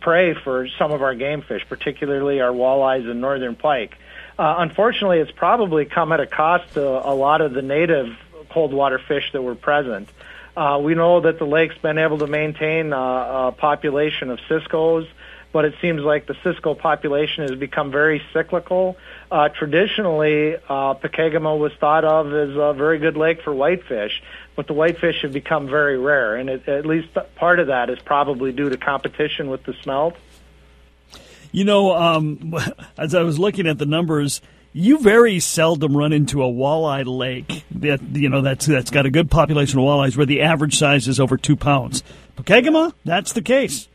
prey 0.01 0.33
for 0.33 0.67
some 0.77 0.91
of 0.91 1.01
our 1.01 1.15
game 1.15 1.41
fish, 1.41 1.65
particularly 1.69 2.41
our 2.41 2.51
walleyes 2.51 3.09
and 3.09 3.21
northern 3.21 3.55
pike. 3.55 3.97
Uh, 4.37 4.55
unfortunately, 4.57 5.19
it's 5.19 5.31
probably 5.31 5.85
come 5.85 6.11
at 6.11 6.19
a 6.19 6.27
cost 6.27 6.73
to 6.73 6.81
a 6.83 7.13
lot 7.13 7.41
of 7.41 7.53
the 7.53 7.61
native 7.61 8.07
cold 8.49 8.73
water 8.73 8.99
fish 8.99 9.31
that 9.31 9.41
were 9.41 9.55
present. 9.55 10.09
Uh, 10.55 10.79
we 10.83 10.95
know 10.95 11.21
that 11.21 11.39
the 11.39 11.45
lake's 11.45 11.77
been 11.77 11.97
able 11.97 12.17
to 12.17 12.27
maintain 12.27 12.91
uh, 12.91 12.97
a 12.97 13.51
population 13.57 14.29
of 14.29 14.39
ciscos, 14.49 15.07
but 15.53 15.65
it 15.65 15.73
seems 15.81 16.01
like 16.01 16.27
the 16.27 16.35
cisco 16.43 16.73
population 16.75 17.47
has 17.47 17.57
become 17.57 17.91
very 17.91 18.21
cyclical. 18.33 18.97
Uh, 19.29 19.49
traditionally, 19.49 20.55
uh, 20.55 20.93
Pokegama 20.95 21.57
was 21.57 21.71
thought 21.79 22.03
of 22.03 22.27
as 22.27 22.55
a 22.55 22.73
very 22.73 22.99
good 22.99 23.17
lake 23.17 23.41
for 23.43 23.53
whitefish, 23.53 24.21
but 24.55 24.67
the 24.67 24.73
whitefish 24.73 25.21
have 25.21 25.33
become 25.33 25.67
very 25.67 25.97
rare, 25.97 26.35
and 26.35 26.49
it, 26.49 26.67
at 26.67 26.85
least 26.85 27.09
part 27.35 27.59
of 27.59 27.67
that 27.67 27.89
is 27.89 27.99
probably 27.99 28.51
due 28.51 28.69
to 28.69 28.77
competition 28.77 29.49
with 29.49 29.63
the 29.63 29.73
smelt. 29.81 30.15
You 31.51 31.65
know, 31.65 31.95
um, 31.95 32.55
as 32.97 33.15
I 33.15 33.23
was 33.23 33.39
looking 33.39 33.67
at 33.67 33.77
the 33.77 33.85
numbers, 33.85 34.41
you 34.73 34.99
very 34.99 35.39
seldom 35.39 35.95
run 35.95 36.13
into 36.13 36.43
a 36.43 36.47
walleye 36.47 37.05
lake 37.05 37.63
that 37.71 38.01
you 38.13 38.29
know 38.29 38.41
that's 38.41 38.65
that's 38.65 38.91
got 38.91 39.05
a 39.05 39.11
good 39.11 39.29
population 39.29 39.79
of 39.79 39.85
walleyes 39.85 40.15
where 40.15 40.25
the 40.25 40.41
average 40.41 40.77
size 40.77 41.07
is 41.07 41.19
over 41.19 41.37
two 41.37 41.55
pounds. 41.55 42.03
Pokegama, 42.37 42.93
that's 43.03 43.33
the 43.33 43.41
case. 43.41 43.87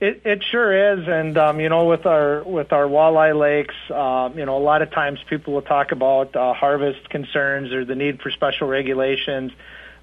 It 0.00 0.22
it 0.24 0.44
sure 0.44 0.94
is, 0.94 1.08
and 1.08 1.36
um, 1.36 1.60
you 1.60 1.68
know, 1.68 1.86
with 1.86 2.06
our 2.06 2.42
with 2.42 2.72
our 2.72 2.84
walleye 2.84 3.38
lakes, 3.38 3.74
um, 3.90 4.38
you 4.38 4.46
know, 4.46 4.56
a 4.56 4.62
lot 4.62 4.80
of 4.80 4.90
times 4.92 5.18
people 5.28 5.54
will 5.54 5.62
talk 5.62 5.92
about 5.92 6.34
uh, 6.36 6.54
harvest 6.54 7.10
concerns 7.10 7.72
or 7.72 7.84
the 7.84 7.96
need 7.96 8.22
for 8.22 8.30
special 8.30 8.68
regulations. 8.68 9.52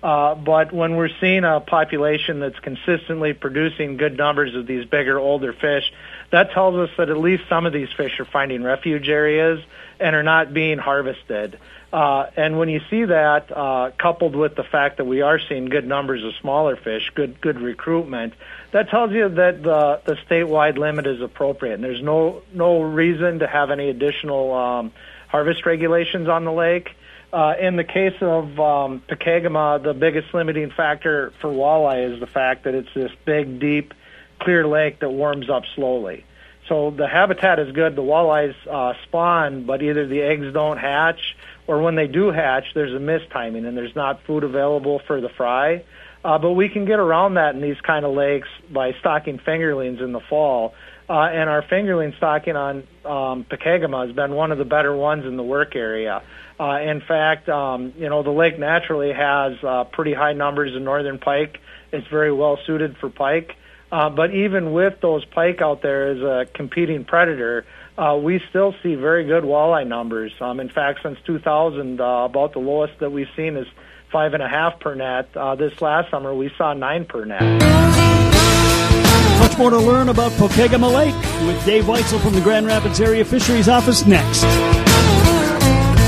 Uh, 0.06 0.36
but 0.36 0.72
when 0.72 0.96
we're 0.96 1.10
seeing 1.20 1.44
a 1.44 1.60
population 1.60 2.40
that's 2.40 2.60
consistently 2.60 3.34
producing 3.34 3.98
good 3.98 4.16
numbers 4.16 4.54
of 4.54 4.68
these 4.68 4.86
bigger, 4.86 5.18
older 5.18 5.52
fish, 5.52 5.92
that 6.30 6.52
tells 6.52 6.76
us 6.76 6.96
that 7.00 7.10
at 7.10 7.18
least 7.18 7.42
some 7.50 7.66
of 7.66 7.74
these 7.74 7.92
fish 7.98 8.20
are 8.20 8.26
finding 8.26 8.62
refuge 8.62 9.10
areas 9.10 9.60
and 10.00 10.16
are 10.16 10.22
not 10.22 10.54
being 10.54 10.78
harvested. 10.78 11.58
Uh, 11.92 12.30
and 12.38 12.60
when 12.60 12.70
you 12.70 12.82
see 12.92 13.06
that, 13.06 13.52
uh, 13.52 13.90
coupled 13.98 14.36
with 14.36 14.54
the 14.56 14.64
fact 14.64 14.98
that 14.98 15.06
we 15.06 15.22
are 15.22 15.40
seeing 15.40 15.66
good 15.66 15.88
numbers 15.88 16.24
of 16.24 16.34
smaller 16.40 16.76
fish, 16.76 17.10
good 17.16 17.42
good 17.42 17.60
recruitment, 17.60 18.36
that 18.74 18.90
tells 18.90 19.12
you 19.12 19.28
that 19.28 19.64
the 19.64 20.02
the 20.06 20.18
statewide 20.30 20.78
limit 20.78 21.08
is 21.08 21.20
appropriate, 21.20 21.74
and 21.74 21.84
there's 21.84 22.04
no 22.04 22.44
no 22.54 22.80
reason 22.84 23.40
to 23.40 23.48
have 23.48 23.72
any 23.72 23.90
additional 23.90 24.54
um, 24.54 24.92
harvest 25.30 25.66
regulations 25.66 26.30
on 26.30 26.46
the 26.46 26.52
lake. 26.52 26.92
Uh, 27.36 27.54
in 27.60 27.76
the 27.76 27.84
case 27.84 28.16
of 28.22 28.58
um, 28.62 29.04
Pokegama, 29.10 29.84
the 29.84 29.94
biggest 29.94 30.34
limiting 30.34 30.72
factor 30.72 31.34
for 31.42 31.50
walleye 31.50 32.14
is 32.14 32.22
the 32.22 32.28
fact 32.28 32.64
that 32.64 32.74
it's 32.74 32.88
this 32.96 33.12
big, 33.26 33.60
deep, 33.60 33.94
clear 34.40 34.66
lake 34.66 35.02
that 35.02 35.10
warms 35.10 35.50
up 35.50 35.64
slowly. 35.76 36.24
So 36.70 36.92
the 36.92 37.10
habitat 37.10 37.60
is 37.60 37.74
good. 37.74 37.98
The 37.98 38.02
walleyes 38.02 38.56
uh, 38.72 38.94
spawn, 39.04 39.66
but 39.66 39.84
either 39.84 40.08
the 40.08 40.22
eggs 40.22 40.54
don't 40.54 40.78
hatch, 40.78 41.36
or 41.68 41.82
when 41.82 41.96
they 41.96 42.08
do 42.08 42.32
hatch, 42.32 42.68
there's 42.74 42.94
a 42.94 43.04
mistiming 43.04 43.68
and 43.68 43.76
there's 43.76 43.98
not 43.98 44.24
food 44.24 44.46
available 44.46 45.02
for 45.06 45.20
the 45.20 45.28
fry. 45.28 45.84
Uh, 46.24 46.38
but 46.38 46.52
we 46.52 46.70
can 46.70 46.86
get 46.86 47.00
around 47.00 47.34
that 47.34 47.54
in 47.54 47.60
these 47.60 47.82
kind 47.82 48.06
of 48.06 48.16
lakes 48.16 48.48
by 48.72 48.94
stocking 49.02 49.40
fingerlings 49.40 50.02
in 50.02 50.14
the 50.14 50.22
fall. 50.22 50.74
Uh, 51.10 51.20
and 51.20 51.50
our 51.50 51.64
fingerling 51.64 52.16
stocking 52.16 52.56
on 52.56 52.78
um, 53.04 53.44
Pokegama 53.44 54.08
has 54.08 54.16
been 54.16 54.34
one 54.34 54.54
of 54.54 54.58
the 54.58 54.64
better 54.64 54.96
ones 54.96 55.26
in 55.26 55.36
the 55.36 55.44
work 55.44 55.76
area. 55.76 56.24
Uh, 56.60 56.80
in 56.82 57.02
fact, 57.02 57.50
um, 57.50 57.94
you 57.98 58.10
know, 58.10 58.24
the 58.24 58.32
lake 58.32 58.58
naturally 58.58 59.12
has 59.12 59.54
uh, 59.64 59.84
pretty 59.86 60.14
high 60.14 60.34
numbers 60.34 60.76
of 60.76 60.82
northern 60.82 61.20
pike. 61.20 61.60
It's 61.92 62.08
very 62.08 62.32
well 62.32 62.58
suited 62.66 62.98
for 62.98 63.10
pike. 63.10 63.56
Uh, 63.92 64.10
but 64.10 64.34
even 64.34 64.74
with 64.74 65.00
those 65.02 65.24
pike 65.26 65.62
out 65.62 65.82
there 65.82 66.08
as 66.08 66.22
a 66.22 66.48
competing 66.54 67.06
predator, 67.06 67.66
uh, 67.98 68.20
we 68.22 68.42
still 68.50 68.74
see 68.84 68.96
very 68.96 69.26
good 69.26 69.44
walleye 69.44 69.88
numbers. 69.88 70.34
Um, 70.42 70.60
in 70.60 70.70
fact, 70.70 71.00
since 71.04 71.18
2000, 71.26 72.02
uh, 72.02 72.26
about 72.26 72.54
the 72.54 72.60
lowest 72.60 73.00
that 73.00 73.12
we've 73.12 73.30
seen 73.36 73.56
is 73.58 73.68
five 74.12 74.34
and 74.34 74.42
a 74.42 74.50
half 74.50 74.80
per 74.80 74.96
net. 74.96 75.30
Uh, 75.36 75.56
this 75.56 75.82
last 75.82 76.10
summer, 76.10 76.34
we 76.34 76.52
saw 76.58 76.74
nine 76.74 77.06
per 77.06 77.26
net. 77.26 77.42
Much 79.40 79.58
more 79.58 79.70
to 79.70 79.78
learn 79.78 80.10
about 80.10 80.32
Pokegama 80.34 80.92
Lake 80.94 81.16
with 81.48 81.64
Dave 81.66 81.86
Weitzel 81.86 82.20
from 82.22 82.34
the 82.34 82.42
Grand 82.42 82.66
Rapids 82.66 83.00
Area 83.00 83.24
Fisheries 83.24 83.70
Office 83.70 84.06
next. 84.06 84.85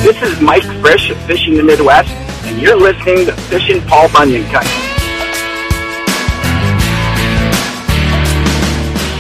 This 0.04 0.22
is 0.22 0.40
Mike 0.40 0.64
Frisch 0.82 1.10
of 1.10 1.18
Fishing 1.24 1.56
the 1.56 1.64
Midwest, 1.64 2.10
and 2.46 2.62
you're 2.62 2.80
listening 2.80 3.26
to 3.26 3.34
Fishing 3.50 3.82
Paul 3.82 4.08
Bunyan 4.14 4.46
Country. 4.50 4.87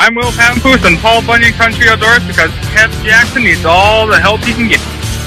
I'm 0.00 0.14
Will 0.14 0.30
Pampoose 0.30 0.86
and 0.86 0.96
Paul 0.98 1.26
Bunyan 1.26 1.52
Country 1.54 1.88
Outdoors 1.88 2.24
because 2.26 2.50
Ted 2.72 2.90
Jackson 3.04 3.44
needs 3.44 3.64
all 3.64 4.06
the 4.06 4.18
help 4.18 4.40
he 4.40 4.54
can 4.54 4.68
get. 4.68 4.80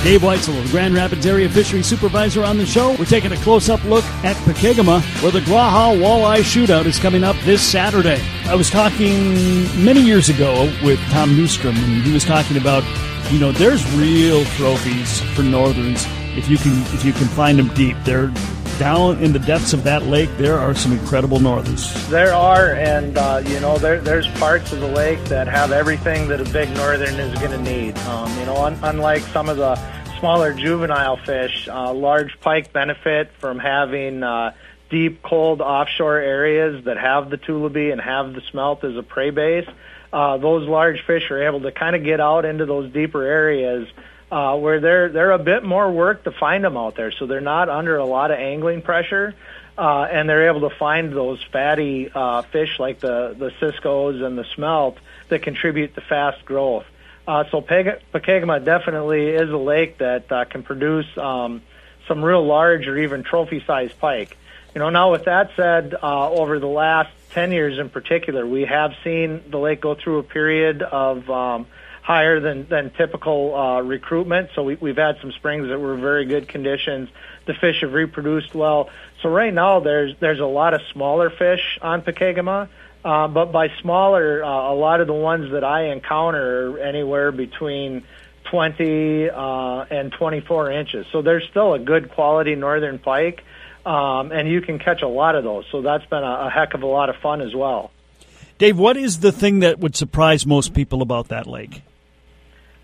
Dave 0.04 0.22
Weitzel, 0.22 0.64
the 0.64 0.70
Grand 0.72 0.96
Rapids 0.96 1.26
Area 1.26 1.48
Fisheries 1.50 1.86
Supervisor 1.86 2.44
on 2.44 2.58
the 2.58 2.66
show. 2.66 2.96
We're 2.98 3.06
taking 3.06 3.32
a 3.32 3.38
close-up 3.38 3.84
look 3.84 4.04
at 4.24 4.36
Pokegama, 4.38 5.02
where 5.22 5.32
the 5.32 5.42
Graha 5.42 5.96
Walleye 5.96 6.40
Shootout 6.40 6.86
is 6.86 6.98
coming 6.98 7.24
up 7.24 7.36
this 7.44 7.62
Saturday. 7.62 8.20
I 8.46 8.56
was 8.56 8.72
talking 8.72 9.64
many 9.84 10.00
years 10.00 10.30
ago 10.30 10.74
with 10.84 11.00
Tom 11.10 11.32
Newstrom, 11.32 11.76
and 11.76 12.02
he 12.04 12.12
was 12.12 12.24
talking 12.24 12.58
about, 12.58 12.84
you 13.30 13.40
know, 13.40 13.52
there's 13.52 13.86
real 13.94 14.46
trophies 14.46 15.22
for 15.36 15.44
Northerns 15.44 16.08
if 16.38 16.50
you 16.50 16.58
can 16.58 16.72
if 16.94 17.06
you 17.06 17.12
can 17.14 17.28
find 17.28 17.60
them 17.60 17.68
deep. 17.76 17.98
They're 18.04 18.32
down 18.82 19.24
in 19.24 19.32
the 19.32 19.38
depths 19.38 19.74
of 19.74 19.84
that 19.84 20.08
lake. 20.08 20.28
There 20.38 20.58
are 20.58 20.74
some 20.74 20.92
incredible 20.92 21.40
Northerns. 21.40 22.10
There 22.10 22.34
are, 22.34 22.74
and 22.74 23.16
uh, 23.16 23.44
you 23.46 23.60
know, 23.60 23.78
there, 23.78 24.02
there's 24.02 24.28
parts 24.40 24.72
of 24.72 24.80
the 24.80 24.88
lake 24.88 25.24
that 25.26 25.48
have 25.48 25.72
everything 25.72 26.30
that 26.30 26.42
a 26.42 26.52
big 26.52 26.68
Northern 26.74 27.20
is 27.20 27.38
going 27.38 27.52
to 27.52 27.62
need. 27.62 27.96
Um, 28.00 28.40
you 28.40 28.46
know, 28.48 28.58
un- 28.58 28.80
unlike 28.82 29.22
some 29.22 29.50
of 29.50 29.58
the 29.58 29.76
smaller 30.18 30.52
juvenile 30.52 31.18
fish, 31.18 31.70
uh, 31.70 31.94
large 31.94 32.40
pike 32.40 32.74
benefit 32.74 33.32
from 33.34 33.60
having 33.60 34.24
uh, 34.24 34.56
deep, 34.90 35.22
cold 35.22 35.62
offshore 35.62 36.18
areas 36.18 36.84
that 36.86 36.98
have 36.98 37.30
the 37.30 37.38
tullibee 37.38 37.92
and 37.92 38.02
have 38.02 38.34
the 38.34 38.42
smelt 38.50 38.84
as 38.84 38.98
a 38.98 39.04
prey 39.04 39.30
base. 39.30 39.70
Uh, 40.12 40.38
those 40.38 40.68
large 40.68 41.06
fish 41.06 41.30
are 41.30 41.48
able 41.48 41.62
to 41.62 41.72
kind 41.72 41.96
of 41.96 42.04
get 42.04 42.20
out 42.20 42.46
into 42.46 42.66
those 42.66 42.92
deeper 42.92 43.22
areas 43.22 43.88
uh, 44.32 44.58
where 44.58 44.80
they're 44.80 45.10
they're 45.10 45.32
a 45.32 45.40
bit 45.40 45.64
more 45.64 45.92
work 45.92 46.24
to 46.24 46.32
find 46.32 46.64
them 46.64 46.78
out 46.78 46.96
there, 46.96 47.12
so 47.12 47.26
they're 47.26 47.42
not 47.42 47.70
under 47.70 47.98
a 47.98 48.06
lot 48.06 48.32
of 48.32 48.40
angling 48.40 48.82
pressure, 48.82 49.36
uh, 49.78 50.04
and 50.04 50.30
they're 50.30 50.48
able 50.48 50.70
to 50.70 50.76
find 50.76 51.12
those 51.12 51.44
fatty 51.52 52.10
uh, 52.14 52.42
fish 52.44 52.80
like 52.80 53.00
the 53.00 53.36
the 53.38 53.52
ciscos 53.60 54.24
and 54.24 54.38
the 54.38 54.46
smelt 54.56 54.98
that 55.30 55.44
contribute 55.44 55.94
to 55.96 56.02
fast 56.02 56.46
growth. 56.46 56.86
Uh, 57.28 57.44
so 57.52 57.62
Pokegama 57.62 58.64
definitely 58.64 59.28
is 59.30 59.50
a 59.50 59.58
lake 59.58 60.00
that 60.00 60.32
uh, 60.32 60.46
can 60.46 60.64
produce 60.64 61.06
um, 61.18 61.62
some 62.08 62.24
real 62.24 62.46
large 62.46 62.88
or 62.88 62.98
even 62.98 63.24
trophy-sized 63.24 63.98
pike. 64.00 64.38
You 64.74 64.80
know, 64.80 64.90
now 64.90 65.12
with 65.12 65.26
that 65.26 65.52
said, 65.56 65.94
uh, 66.02 66.32
over 66.32 66.58
the 66.60 66.68
last 66.68 67.12
10 67.32 67.52
years 67.52 67.78
in 67.78 67.90
particular, 67.90 68.46
we 68.48 68.64
have 68.64 68.94
seen 69.04 69.44
the 69.50 69.60
lake 69.60 69.82
go 69.82 69.96
through 69.96 70.20
a 70.20 70.24
period 70.24 70.82
of 70.82 71.30
um, 71.30 71.68
higher 72.02 72.40
than, 72.40 72.68
than 72.68 72.92
typical 72.92 73.56
uh, 73.56 73.82
recruitment. 73.82 74.50
So 74.56 74.64
we, 74.64 74.76
we've 74.76 74.98
had 74.98 75.18
some 75.22 75.32
springs 75.32 75.68
that 75.70 75.80
were 75.80 75.96
very 75.96 76.26
good 76.26 76.48
conditions. 76.48 77.10
The 77.46 77.54
fish 77.54 77.82
have 77.82 77.94
reproduced 77.94 78.56
well. 78.56 78.90
So 79.22 79.30
right 79.30 79.54
now 79.54 79.80
there's 79.80 80.16
there's 80.20 80.40
a 80.40 80.46
lot 80.46 80.74
of 80.74 80.82
smaller 80.92 81.30
fish 81.30 81.80
on 81.82 82.02
Pokegama. 82.02 82.70
Uh, 83.04 83.28
but 83.28 83.52
by 83.52 83.70
smaller, 83.82 84.44
uh, 84.44 84.48
a 84.48 84.76
lot 84.76 85.02
of 85.02 85.08
the 85.08 85.14
ones 85.14 85.52
that 85.54 85.64
I 85.64 85.86
encounter 85.92 86.74
are 86.74 86.80
anywhere 86.80 87.32
between 87.32 88.04
20 88.52 89.30
uh, 89.30 89.86
and 89.90 90.12
24 90.12 90.72
inches. 90.72 91.08
So 91.12 91.24
there's 91.24 91.48
still 91.50 91.74
a 91.74 91.80
good 91.80 92.12
quality 92.12 92.54
northern 92.54 93.00
pike, 93.00 93.44
um, 93.88 94.32
and 94.32 94.48
you 94.48 94.62
can 94.62 94.78
catch 94.78 95.02
a 95.02 95.08
lot 95.08 95.34
of 95.36 95.44
those. 95.44 95.66
So 95.72 95.82
that's 95.82 96.06
been 96.06 96.24
a, 96.24 96.48
a 96.48 96.50
heck 96.52 96.76
of 96.76 96.84
a 96.84 96.88
lot 96.88 97.10
of 97.10 97.16
fun 97.18 97.42
as 97.42 97.56
well. 97.56 97.90
Dave, 98.60 98.78
what 98.78 98.98
is 98.98 99.22
the 99.22 99.32
thing 99.32 99.60
that 99.62 99.80
would 99.80 99.96
surprise 99.96 100.46
most 100.46 100.76
people 100.76 101.02
about 101.02 101.30
that 101.30 101.48
lake? 101.48 101.82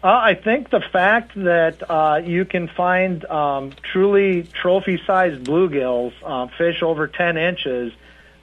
Uh, 0.07 0.21
I 0.23 0.35
think 0.35 0.69
the 0.69 0.79
fact 0.79 1.33
that 1.35 1.83
uh, 1.91 2.21
you 2.23 2.45
can 2.45 2.69
find 2.69 3.25
um, 3.25 3.73
truly 3.91 4.43
trophy-sized 4.43 5.43
bluegills, 5.43 6.13
uh, 6.23 6.47
fish 6.57 6.81
over 6.81 7.09
10 7.09 7.35
inches, 7.35 7.91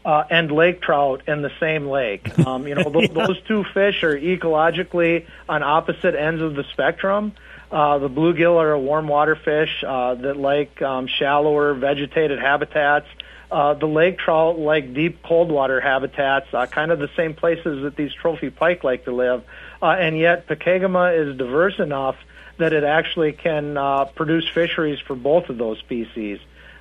uh, 0.04 0.24
and 0.28 0.52
lake 0.52 0.82
trout 0.82 1.22
in 1.26 1.40
the 1.40 1.50
same 1.60 1.86
lake. 1.86 2.30
Um, 2.46 2.68
you 2.68 2.74
know, 2.74 2.90
those, 2.90 3.08
yeah. 3.08 3.26
those 3.26 3.40
two 3.48 3.64
fish 3.72 4.02
are 4.02 4.14
ecologically 4.14 5.24
on 5.48 5.62
opposite 5.62 6.14
ends 6.14 6.42
of 6.42 6.54
the 6.54 6.64
spectrum. 6.64 7.32
Uh, 7.72 7.96
the 7.96 8.10
bluegill 8.10 8.60
are 8.60 8.72
a 8.72 8.78
warm 8.78 9.08
water 9.08 9.34
fish 9.34 9.82
uh, 9.86 10.16
that 10.16 10.36
like 10.36 10.82
um, 10.82 11.06
shallower 11.06 11.72
vegetated 11.72 12.40
habitats. 12.40 13.06
Uh, 13.50 13.72
the 13.72 13.86
lake 13.86 14.18
trout 14.18 14.58
like 14.58 14.92
deep 14.92 15.22
cold 15.22 15.50
water 15.50 15.80
habitats, 15.80 16.52
uh, 16.52 16.66
kind 16.66 16.90
of 16.90 16.98
the 16.98 17.08
same 17.16 17.32
places 17.32 17.84
that 17.84 17.96
these 17.96 18.12
trophy 18.12 18.50
pike 18.50 18.84
like 18.84 19.06
to 19.06 19.12
live 19.12 19.42
uh, 19.84 19.96
and 19.96 20.18
yet 20.18 20.46
Pokegama 20.46 21.28
is 21.28 21.36
diverse 21.36 21.78
enough 21.78 22.16
that 22.56 22.72
it 22.72 22.84
actually 22.84 23.32
can 23.32 23.76
uh, 23.76 24.06
produce 24.06 24.48
fisheries 24.48 24.98
for 24.98 25.14
both 25.14 25.50
of 25.50 25.58
those 25.58 25.78
species. 25.80 26.38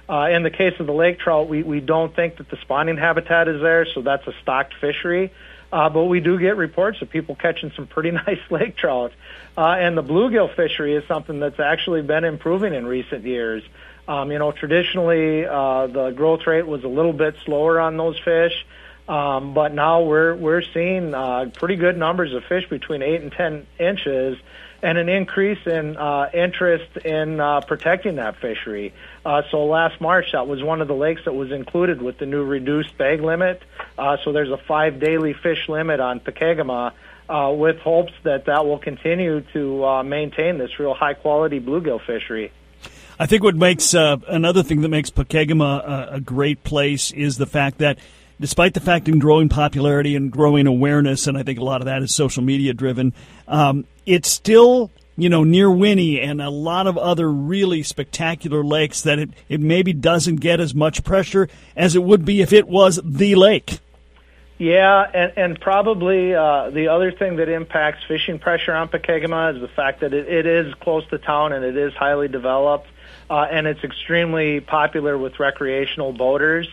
Uh, 0.08 0.30
in 0.32 0.44
the 0.44 0.50
case 0.50 0.80
of 0.80 0.86
the 0.86 0.94
lake 0.94 1.20
trout, 1.20 1.50
we, 1.50 1.64
we 1.64 1.82
don't 1.82 2.16
think 2.16 2.38
that 2.38 2.50
the 2.50 2.56
spawning 2.62 2.96
habitat 2.96 3.50
is 3.50 3.62
there, 3.62 3.86
so 3.94 4.02
that's 4.02 4.26
a 4.28 4.34
stocked 4.42 4.74
fishery. 4.80 5.34
Uh, 5.70 5.90
but 5.90 6.06
we 6.06 6.22
do 6.22 6.40
get 6.40 6.56
reports 6.56 7.02
of 7.02 7.10
people 7.10 7.36
catching 7.36 7.74
some 7.76 7.88
pretty 7.88 8.12
nice 8.28 8.40
lake 8.50 8.78
trout. 8.78 9.12
Uh, 9.58 9.68
and 9.68 9.98
the 9.98 10.04
bluegill 10.04 10.56
fishery 10.56 10.96
is 10.96 11.04
something 11.06 11.42
that's 11.42 11.60
actually 11.60 12.04
been 12.04 12.24
improving 12.24 12.74
in 12.74 12.86
recent 12.86 13.26
years. 13.26 13.64
Um, 14.08 14.32
you 14.32 14.40
know, 14.40 14.54
traditionally, 14.54 15.46
uh, 15.46 15.88
the 15.88 16.12
growth 16.12 16.48
rate 16.48 16.68
was 16.68 16.86
a 16.86 16.90
little 16.90 17.14
bit 17.14 17.36
slower 17.44 17.82
on 17.82 17.98
those 17.98 18.18
fish. 18.20 18.66
Um, 19.08 19.54
but 19.54 19.74
now 19.74 20.04
we're 20.04 20.34
we're 20.34 20.62
seeing 20.62 21.14
uh, 21.14 21.52
pretty 21.54 21.76
good 21.76 21.98
numbers 21.98 22.34
of 22.34 22.46
fish 22.46 22.70
between 22.70 23.02
eight 23.02 23.22
and 23.22 23.34
ten 23.34 23.68
inches, 23.78 24.38
and 24.82 24.98
an 24.98 25.10
increase 25.10 25.60
in 25.66 25.98
uh, 25.98 26.30
interest 26.34 26.98
in 27.04 27.40
uh, 27.42 27.60
protecting 27.62 28.16
that 28.16 28.38
fishery. 28.38 28.94
Uh, 29.26 29.42
so 29.52 29.66
last 29.66 30.00
March, 30.00 30.32
that 30.32 30.48
was 30.48 30.64
one 30.64 30.82
of 30.82 30.88
the 30.88 30.96
lakes 30.96 31.26
that 31.26 31.34
was 31.34 31.52
included 31.52 32.02
with 32.02 32.18
the 32.18 32.26
new 32.26 32.44
reduced 32.46 32.98
bag 32.98 33.22
limit. 33.22 33.62
Uh, 33.98 34.16
so 34.24 34.32
there's 34.32 34.52
a 34.52 34.58
five 34.58 35.02
daily 35.02 35.34
fish 35.34 35.68
limit 35.68 36.00
on 36.00 36.22
Pokegama, 36.22 36.94
uh, 37.28 37.54
with 37.54 37.80
hopes 37.80 38.14
that 38.24 38.46
that 38.46 38.66
will 38.66 38.80
continue 38.80 39.42
to 39.52 40.04
maintain 40.04 40.58
this 40.58 40.80
real 40.80 40.94
high 40.94 41.14
quality 41.14 41.60
bluegill 41.60 42.00
fishery. 42.06 42.54
I 43.20 43.26
think 43.26 43.44
what 43.44 43.56
makes 43.56 43.94
another 43.94 44.64
thing 44.64 44.80
that 44.82 44.90
makes 44.90 45.10
Pokegama 45.10 45.84
a, 45.86 46.16
a 46.16 46.20
great 46.22 46.64
place 46.64 47.12
is 47.12 47.38
the 47.38 47.46
fact 47.46 47.80
that 47.80 48.00
despite 48.40 48.74
the 48.74 48.80
fact 48.80 49.08
in 49.08 49.20
growing 49.20 49.50
popularity 49.50 50.16
and 50.16 50.32
growing 50.32 50.68
awareness, 50.68 51.28
and 51.28 51.38
I 51.38 51.44
think 51.44 51.60
a 51.60 51.64
lot 51.64 51.82
of 51.82 51.86
that 51.86 52.02
is 52.04 52.14
social 52.14 52.44
media 52.44 52.74
driven, 52.74 53.14
um, 53.48 53.86
it's 54.06 54.30
still 54.30 54.92
you 55.16 55.30
know 55.30 55.44
near 55.44 55.70
Winnie 55.70 56.20
and 56.20 56.42
a 56.42 56.50
lot 56.50 56.88
of 56.88 56.98
other 56.98 57.32
really 57.32 57.84
spectacular 57.84 58.64
lakes 58.64 59.02
that 59.02 59.20
it, 59.20 59.30
it 59.50 59.62
maybe 59.62 59.94
doesn't 59.94 60.38
get 60.38 60.60
as 60.60 60.74
much 60.74 61.04
pressure 61.04 61.48
as 61.76 61.96
it 61.96 62.04
would 62.04 62.26
be 62.26 62.42
if 62.42 62.54
it 62.54 62.68
was 62.68 63.00
the 63.04 63.36
lake. 63.36 63.80
Yeah, 64.60 65.10
and, 65.14 65.34
and 65.36 65.60
probably 65.60 66.34
uh, 66.34 66.70
the 66.70 66.90
other 66.90 67.12
thing 67.12 67.38
that 67.38 67.50
impacts 67.50 68.04
fishing 68.08 68.40
pressure 68.40 68.74
on 68.74 68.88
Pokegama 68.88 69.56
is 69.56 69.62
the 69.62 69.68
fact 69.68 70.02
that 70.02 70.14
it, 70.14 70.30
it 70.30 70.46
is 70.46 70.74
close 70.76 71.06
to 71.10 71.18
town 71.18 71.54
and 71.54 71.66
it 71.66 71.76
is 71.76 71.94
highly 71.94 72.28
developed, 72.28 72.88
uh, 73.30 73.48
and 73.52 73.66
it's 73.66 73.84
extremely 73.84 74.60
popular 74.60 75.18
with 75.18 75.40
recreational 75.40 76.14
boaters. 76.14 76.68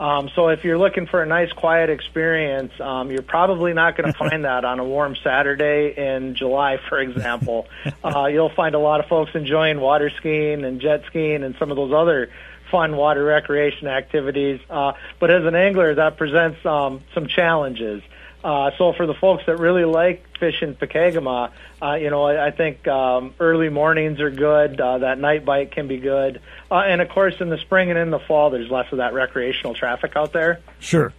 Um, 0.00 0.28
so 0.34 0.48
if 0.48 0.64
you're 0.64 0.78
looking 0.78 1.06
for 1.06 1.22
a 1.22 1.26
nice 1.26 1.52
quiet 1.52 1.88
experience, 1.88 2.72
um, 2.80 3.10
you're 3.10 3.22
probably 3.22 3.72
not 3.72 3.96
going 3.96 4.12
to 4.12 4.18
find 4.18 4.44
that 4.44 4.64
on 4.64 4.80
a 4.80 4.84
warm 4.84 5.16
Saturday 5.22 5.94
in 5.96 6.34
July, 6.34 6.78
for 6.88 6.98
example. 6.98 7.66
Uh, 8.02 8.26
you'll 8.26 8.50
find 8.54 8.74
a 8.74 8.78
lot 8.78 9.00
of 9.00 9.06
folks 9.06 9.30
enjoying 9.34 9.80
water 9.80 10.10
skiing 10.18 10.64
and 10.64 10.80
jet 10.80 11.02
skiing 11.06 11.42
and 11.42 11.54
some 11.58 11.70
of 11.70 11.76
those 11.76 11.92
other 11.92 12.30
fun 12.70 12.96
water 12.96 13.24
recreation 13.24 13.88
activities. 13.88 14.60
Uh, 14.68 14.92
but 15.18 15.30
as 15.30 15.44
an 15.44 15.54
angler, 15.54 15.94
that 15.94 16.16
presents 16.16 16.64
um, 16.66 17.02
some 17.14 17.26
challenges. 17.26 18.02
Uh, 18.44 18.70
so 18.76 18.92
for 18.92 19.06
the 19.06 19.14
folks 19.14 19.46
that 19.46 19.58
really 19.58 19.86
like 19.86 20.22
fishing 20.38 20.74
Pokegama, 20.74 21.50
uh, 21.80 21.94
you 21.94 22.10
know, 22.10 22.24
I, 22.24 22.48
I 22.48 22.50
think 22.50 22.86
um, 22.86 23.32
early 23.40 23.70
mornings 23.70 24.20
are 24.20 24.30
good. 24.30 24.78
Uh, 24.78 24.98
that 24.98 25.18
night 25.18 25.46
bite 25.46 25.72
can 25.72 25.88
be 25.88 25.96
good, 25.96 26.42
uh, 26.70 26.80
and 26.80 27.00
of 27.00 27.08
course, 27.08 27.40
in 27.40 27.48
the 27.48 27.56
spring 27.56 27.88
and 27.88 27.98
in 27.98 28.10
the 28.10 28.18
fall, 28.18 28.50
there's 28.50 28.70
less 28.70 28.92
of 28.92 28.98
that 28.98 29.14
recreational 29.14 29.74
traffic 29.74 30.14
out 30.14 30.34
there. 30.34 30.60
Sure, 30.78 31.14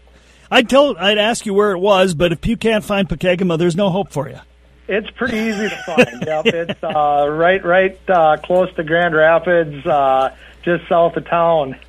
I'd 0.52 0.70
tell, 0.70 0.96
I'd 0.98 1.18
ask 1.18 1.48
you 1.48 1.56
where 1.56 1.72
it 1.72 1.80
was, 1.80 2.14
but 2.14 2.32
if 2.32 2.46
you 2.46 2.58
can't 2.58 2.84
find 2.84 3.10
Pokegama, 3.10 3.58
there's 3.58 3.76
no 3.76 3.90
hope 3.90 4.12
for 4.12 4.30
you. 4.30 4.40
It's 4.88 5.10
pretty 5.10 5.38
easy 5.38 5.70
to 5.70 5.84
find. 5.84 6.24
yep, 6.28 6.46
it's 6.46 6.84
uh, 6.84 7.28
right, 7.28 7.66
right 7.66 8.00
uh, 8.08 8.38
close 8.38 8.72
to 8.76 8.84
Grand 8.84 9.16
Rapids, 9.16 9.84
uh, 9.84 10.36
just 10.62 10.88
south 10.88 11.18
of 11.18 11.26
town. 11.28 11.80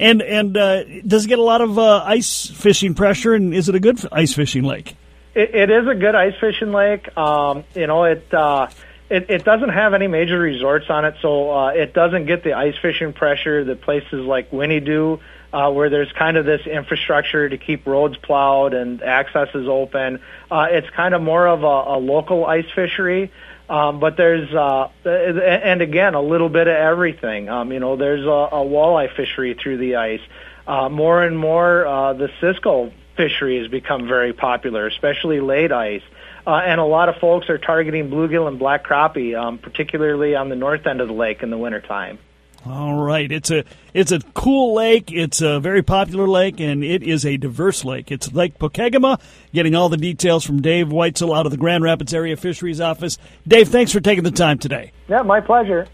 And 0.00 0.22
and 0.22 0.56
uh, 0.56 0.84
does 1.06 1.24
it 1.24 1.28
get 1.28 1.38
a 1.38 1.42
lot 1.42 1.60
of 1.60 1.78
uh, 1.78 2.02
ice 2.04 2.46
fishing 2.46 2.94
pressure? 2.94 3.34
And 3.34 3.52
is 3.52 3.68
it 3.68 3.74
a 3.74 3.80
good 3.80 3.98
ice 4.12 4.32
fishing 4.32 4.62
lake? 4.64 4.96
It, 5.34 5.54
it 5.54 5.70
is 5.70 5.88
a 5.88 5.94
good 5.94 6.14
ice 6.14 6.34
fishing 6.40 6.72
lake. 6.72 7.16
Um, 7.16 7.64
you 7.74 7.86
know, 7.86 8.04
it, 8.04 8.32
uh, 8.32 8.68
it 9.10 9.28
it 9.28 9.44
doesn't 9.44 9.70
have 9.70 9.94
any 9.94 10.06
major 10.06 10.38
resorts 10.38 10.86
on 10.88 11.04
it, 11.04 11.14
so 11.20 11.50
uh, 11.50 11.68
it 11.68 11.94
doesn't 11.94 12.26
get 12.26 12.44
the 12.44 12.52
ice 12.52 12.76
fishing 12.80 13.12
pressure 13.12 13.64
that 13.64 13.80
places 13.80 14.24
like 14.24 14.52
Winnie 14.52 14.80
do, 14.80 15.20
uh, 15.52 15.70
where 15.70 15.90
there's 15.90 16.12
kind 16.12 16.36
of 16.36 16.44
this 16.44 16.66
infrastructure 16.66 17.48
to 17.48 17.58
keep 17.58 17.86
roads 17.86 18.16
plowed 18.18 18.74
and 18.74 19.02
access 19.02 19.48
is 19.54 19.66
open. 19.66 20.20
Uh, 20.50 20.66
it's 20.70 20.90
kind 20.90 21.14
of 21.14 21.22
more 21.22 21.46
of 21.46 21.62
a, 21.62 21.66
a 21.66 21.98
local 21.98 22.44
ice 22.44 22.70
fishery. 22.74 23.32
Um, 23.68 24.00
but 24.00 24.16
there's, 24.16 24.52
uh, 24.54 24.88
and 25.04 25.82
again, 25.82 26.14
a 26.14 26.22
little 26.22 26.48
bit 26.48 26.68
of 26.68 26.74
everything. 26.74 27.50
Um, 27.50 27.70
you 27.70 27.80
know, 27.80 27.96
there's 27.96 28.24
a, 28.24 28.28
a 28.28 28.64
walleye 28.64 29.14
fishery 29.14 29.54
through 29.54 29.76
the 29.78 29.96
ice. 29.96 30.22
Uh, 30.66 30.88
more 30.88 31.22
and 31.22 31.38
more, 31.38 31.86
uh, 31.86 32.12
the 32.14 32.30
Cisco 32.40 32.92
fishery 33.16 33.58
has 33.58 33.68
become 33.68 34.06
very 34.06 34.32
popular, 34.32 34.86
especially 34.86 35.40
late 35.40 35.72
ice. 35.72 36.02
Uh, 36.46 36.62
and 36.64 36.80
a 36.80 36.84
lot 36.84 37.10
of 37.10 37.16
folks 37.16 37.50
are 37.50 37.58
targeting 37.58 38.08
bluegill 38.08 38.48
and 38.48 38.58
black 38.58 38.86
crappie, 38.86 39.38
um, 39.38 39.58
particularly 39.58 40.34
on 40.34 40.48
the 40.48 40.56
north 40.56 40.86
end 40.86 41.02
of 41.02 41.08
the 41.08 41.14
lake 41.14 41.42
in 41.42 41.50
the 41.50 41.58
wintertime. 41.58 42.18
All 42.66 42.94
right, 42.94 43.30
it's 43.30 43.50
a 43.50 43.64
it's 43.94 44.10
a 44.10 44.20
cool 44.34 44.74
lake. 44.74 45.12
It's 45.12 45.40
a 45.40 45.60
very 45.60 45.82
popular 45.82 46.26
lake, 46.26 46.60
and 46.60 46.82
it 46.82 47.02
is 47.02 47.24
a 47.24 47.36
diverse 47.36 47.84
lake. 47.84 48.10
It's 48.10 48.32
Lake 48.32 48.58
Pokegama. 48.58 49.20
Getting 49.54 49.74
all 49.74 49.88
the 49.88 49.96
details 49.96 50.44
from 50.44 50.60
Dave 50.60 50.88
Weitzel 50.88 51.36
out 51.36 51.46
of 51.46 51.52
the 51.52 51.56
Grand 51.56 51.84
Rapids 51.84 52.12
Area 52.12 52.36
Fisheries 52.36 52.80
Office. 52.80 53.16
Dave, 53.46 53.68
thanks 53.68 53.92
for 53.92 54.00
taking 54.00 54.24
the 54.24 54.30
time 54.30 54.58
today. 54.58 54.92
Yeah, 55.08 55.22
my 55.22 55.40
pleasure. 55.40 55.86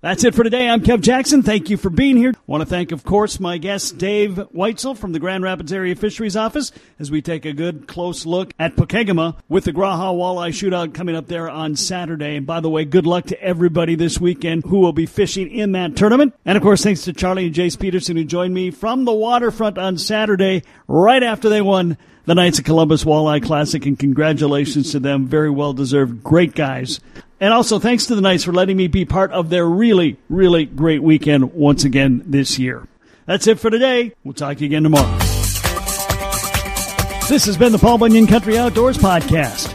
That's 0.00 0.22
it 0.22 0.32
for 0.32 0.44
today. 0.44 0.68
I'm 0.68 0.80
Kev 0.80 1.00
Jackson. 1.00 1.42
Thank 1.42 1.70
you 1.70 1.76
for 1.76 1.90
being 1.90 2.16
here. 2.16 2.30
I 2.30 2.40
want 2.46 2.60
to 2.60 2.66
thank, 2.66 2.92
of 2.92 3.02
course, 3.02 3.40
my 3.40 3.58
guest, 3.58 3.98
Dave 3.98 4.34
Weitzel 4.54 4.96
from 4.96 5.10
the 5.10 5.18
Grand 5.18 5.42
Rapids 5.42 5.72
Area 5.72 5.96
Fisheries 5.96 6.36
Office, 6.36 6.70
as 7.00 7.10
we 7.10 7.20
take 7.20 7.44
a 7.44 7.52
good 7.52 7.88
close 7.88 8.24
look 8.24 8.54
at 8.60 8.76
Pokegama 8.76 9.36
with 9.48 9.64
the 9.64 9.72
Graha 9.72 10.14
Walleye 10.14 10.50
Shootout 10.50 10.94
coming 10.94 11.16
up 11.16 11.26
there 11.26 11.50
on 11.50 11.74
Saturday. 11.74 12.36
And 12.36 12.46
by 12.46 12.60
the 12.60 12.70
way, 12.70 12.84
good 12.84 13.06
luck 13.06 13.24
to 13.26 13.42
everybody 13.42 13.96
this 13.96 14.20
weekend 14.20 14.62
who 14.66 14.78
will 14.78 14.92
be 14.92 15.04
fishing 15.04 15.50
in 15.50 15.72
that 15.72 15.96
tournament. 15.96 16.32
And 16.44 16.56
of 16.56 16.62
course, 16.62 16.84
thanks 16.84 17.02
to 17.02 17.12
Charlie 17.12 17.46
and 17.46 17.54
Jace 17.54 17.76
Peterson 17.76 18.16
who 18.16 18.22
joined 18.22 18.54
me 18.54 18.70
from 18.70 19.04
the 19.04 19.12
waterfront 19.12 19.78
on 19.78 19.98
Saturday 19.98 20.62
right 20.86 21.24
after 21.24 21.48
they 21.48 21.60
won 21.60 21.98
the 22.24 22.36
Knights 22.36 22.60
of 22.60 22.66
Columbus 22.66 23.02
Walleye 23.02 23.42
Classic, 23.42 23.84
and 23.86 23.98
congratulations 23.98 24.92
to 24.92 25.00
them. 25.00 25.26
Very 25.26 25.50
well 25.50 25.72
deserved. 25.72 26.22
Great 26.22 26.54
guys. 26.54 27.00
And 27.40 27.52
also 27.52 27.78
thanks 27.78 28.06
to 28.06 28.14
the 28.14 28.20
Knights 28.20 28.44
for 28.44 28.52
letting 28.52 28.76
me 28.76 28.88
be 28.88 29.04
part 29.04 29.30
of 29.30 29.48
their 29.48 29.66
really, 29.66 30.16
really 30.28 30.64
great 30.64 31.02
weekend 31.02 31.52
once 31.54 31.84
again 31.84 32.24
this 32.26 32.58
year. 32.58 32.86
That's 33.26 33.46
it 33.46 33.60
for 33.60 33.70
today. 33.70 34.12
We'll 34.24 34.34
talk 34.34 34.56
to 34.56 34.64
you 34.64 34.66
again 34.66 34.82
tomorrow. 34.82 35.18
This 37.28 37.44
has 37.44 37.56
been 37.58 37.72
the 37.72 37.78
Paul 37.78 37.98
Bunyan 37.98 38.26
Country 38.26 38.56
Outdoors 38.56 38.96
Podcast, 38.96 39.74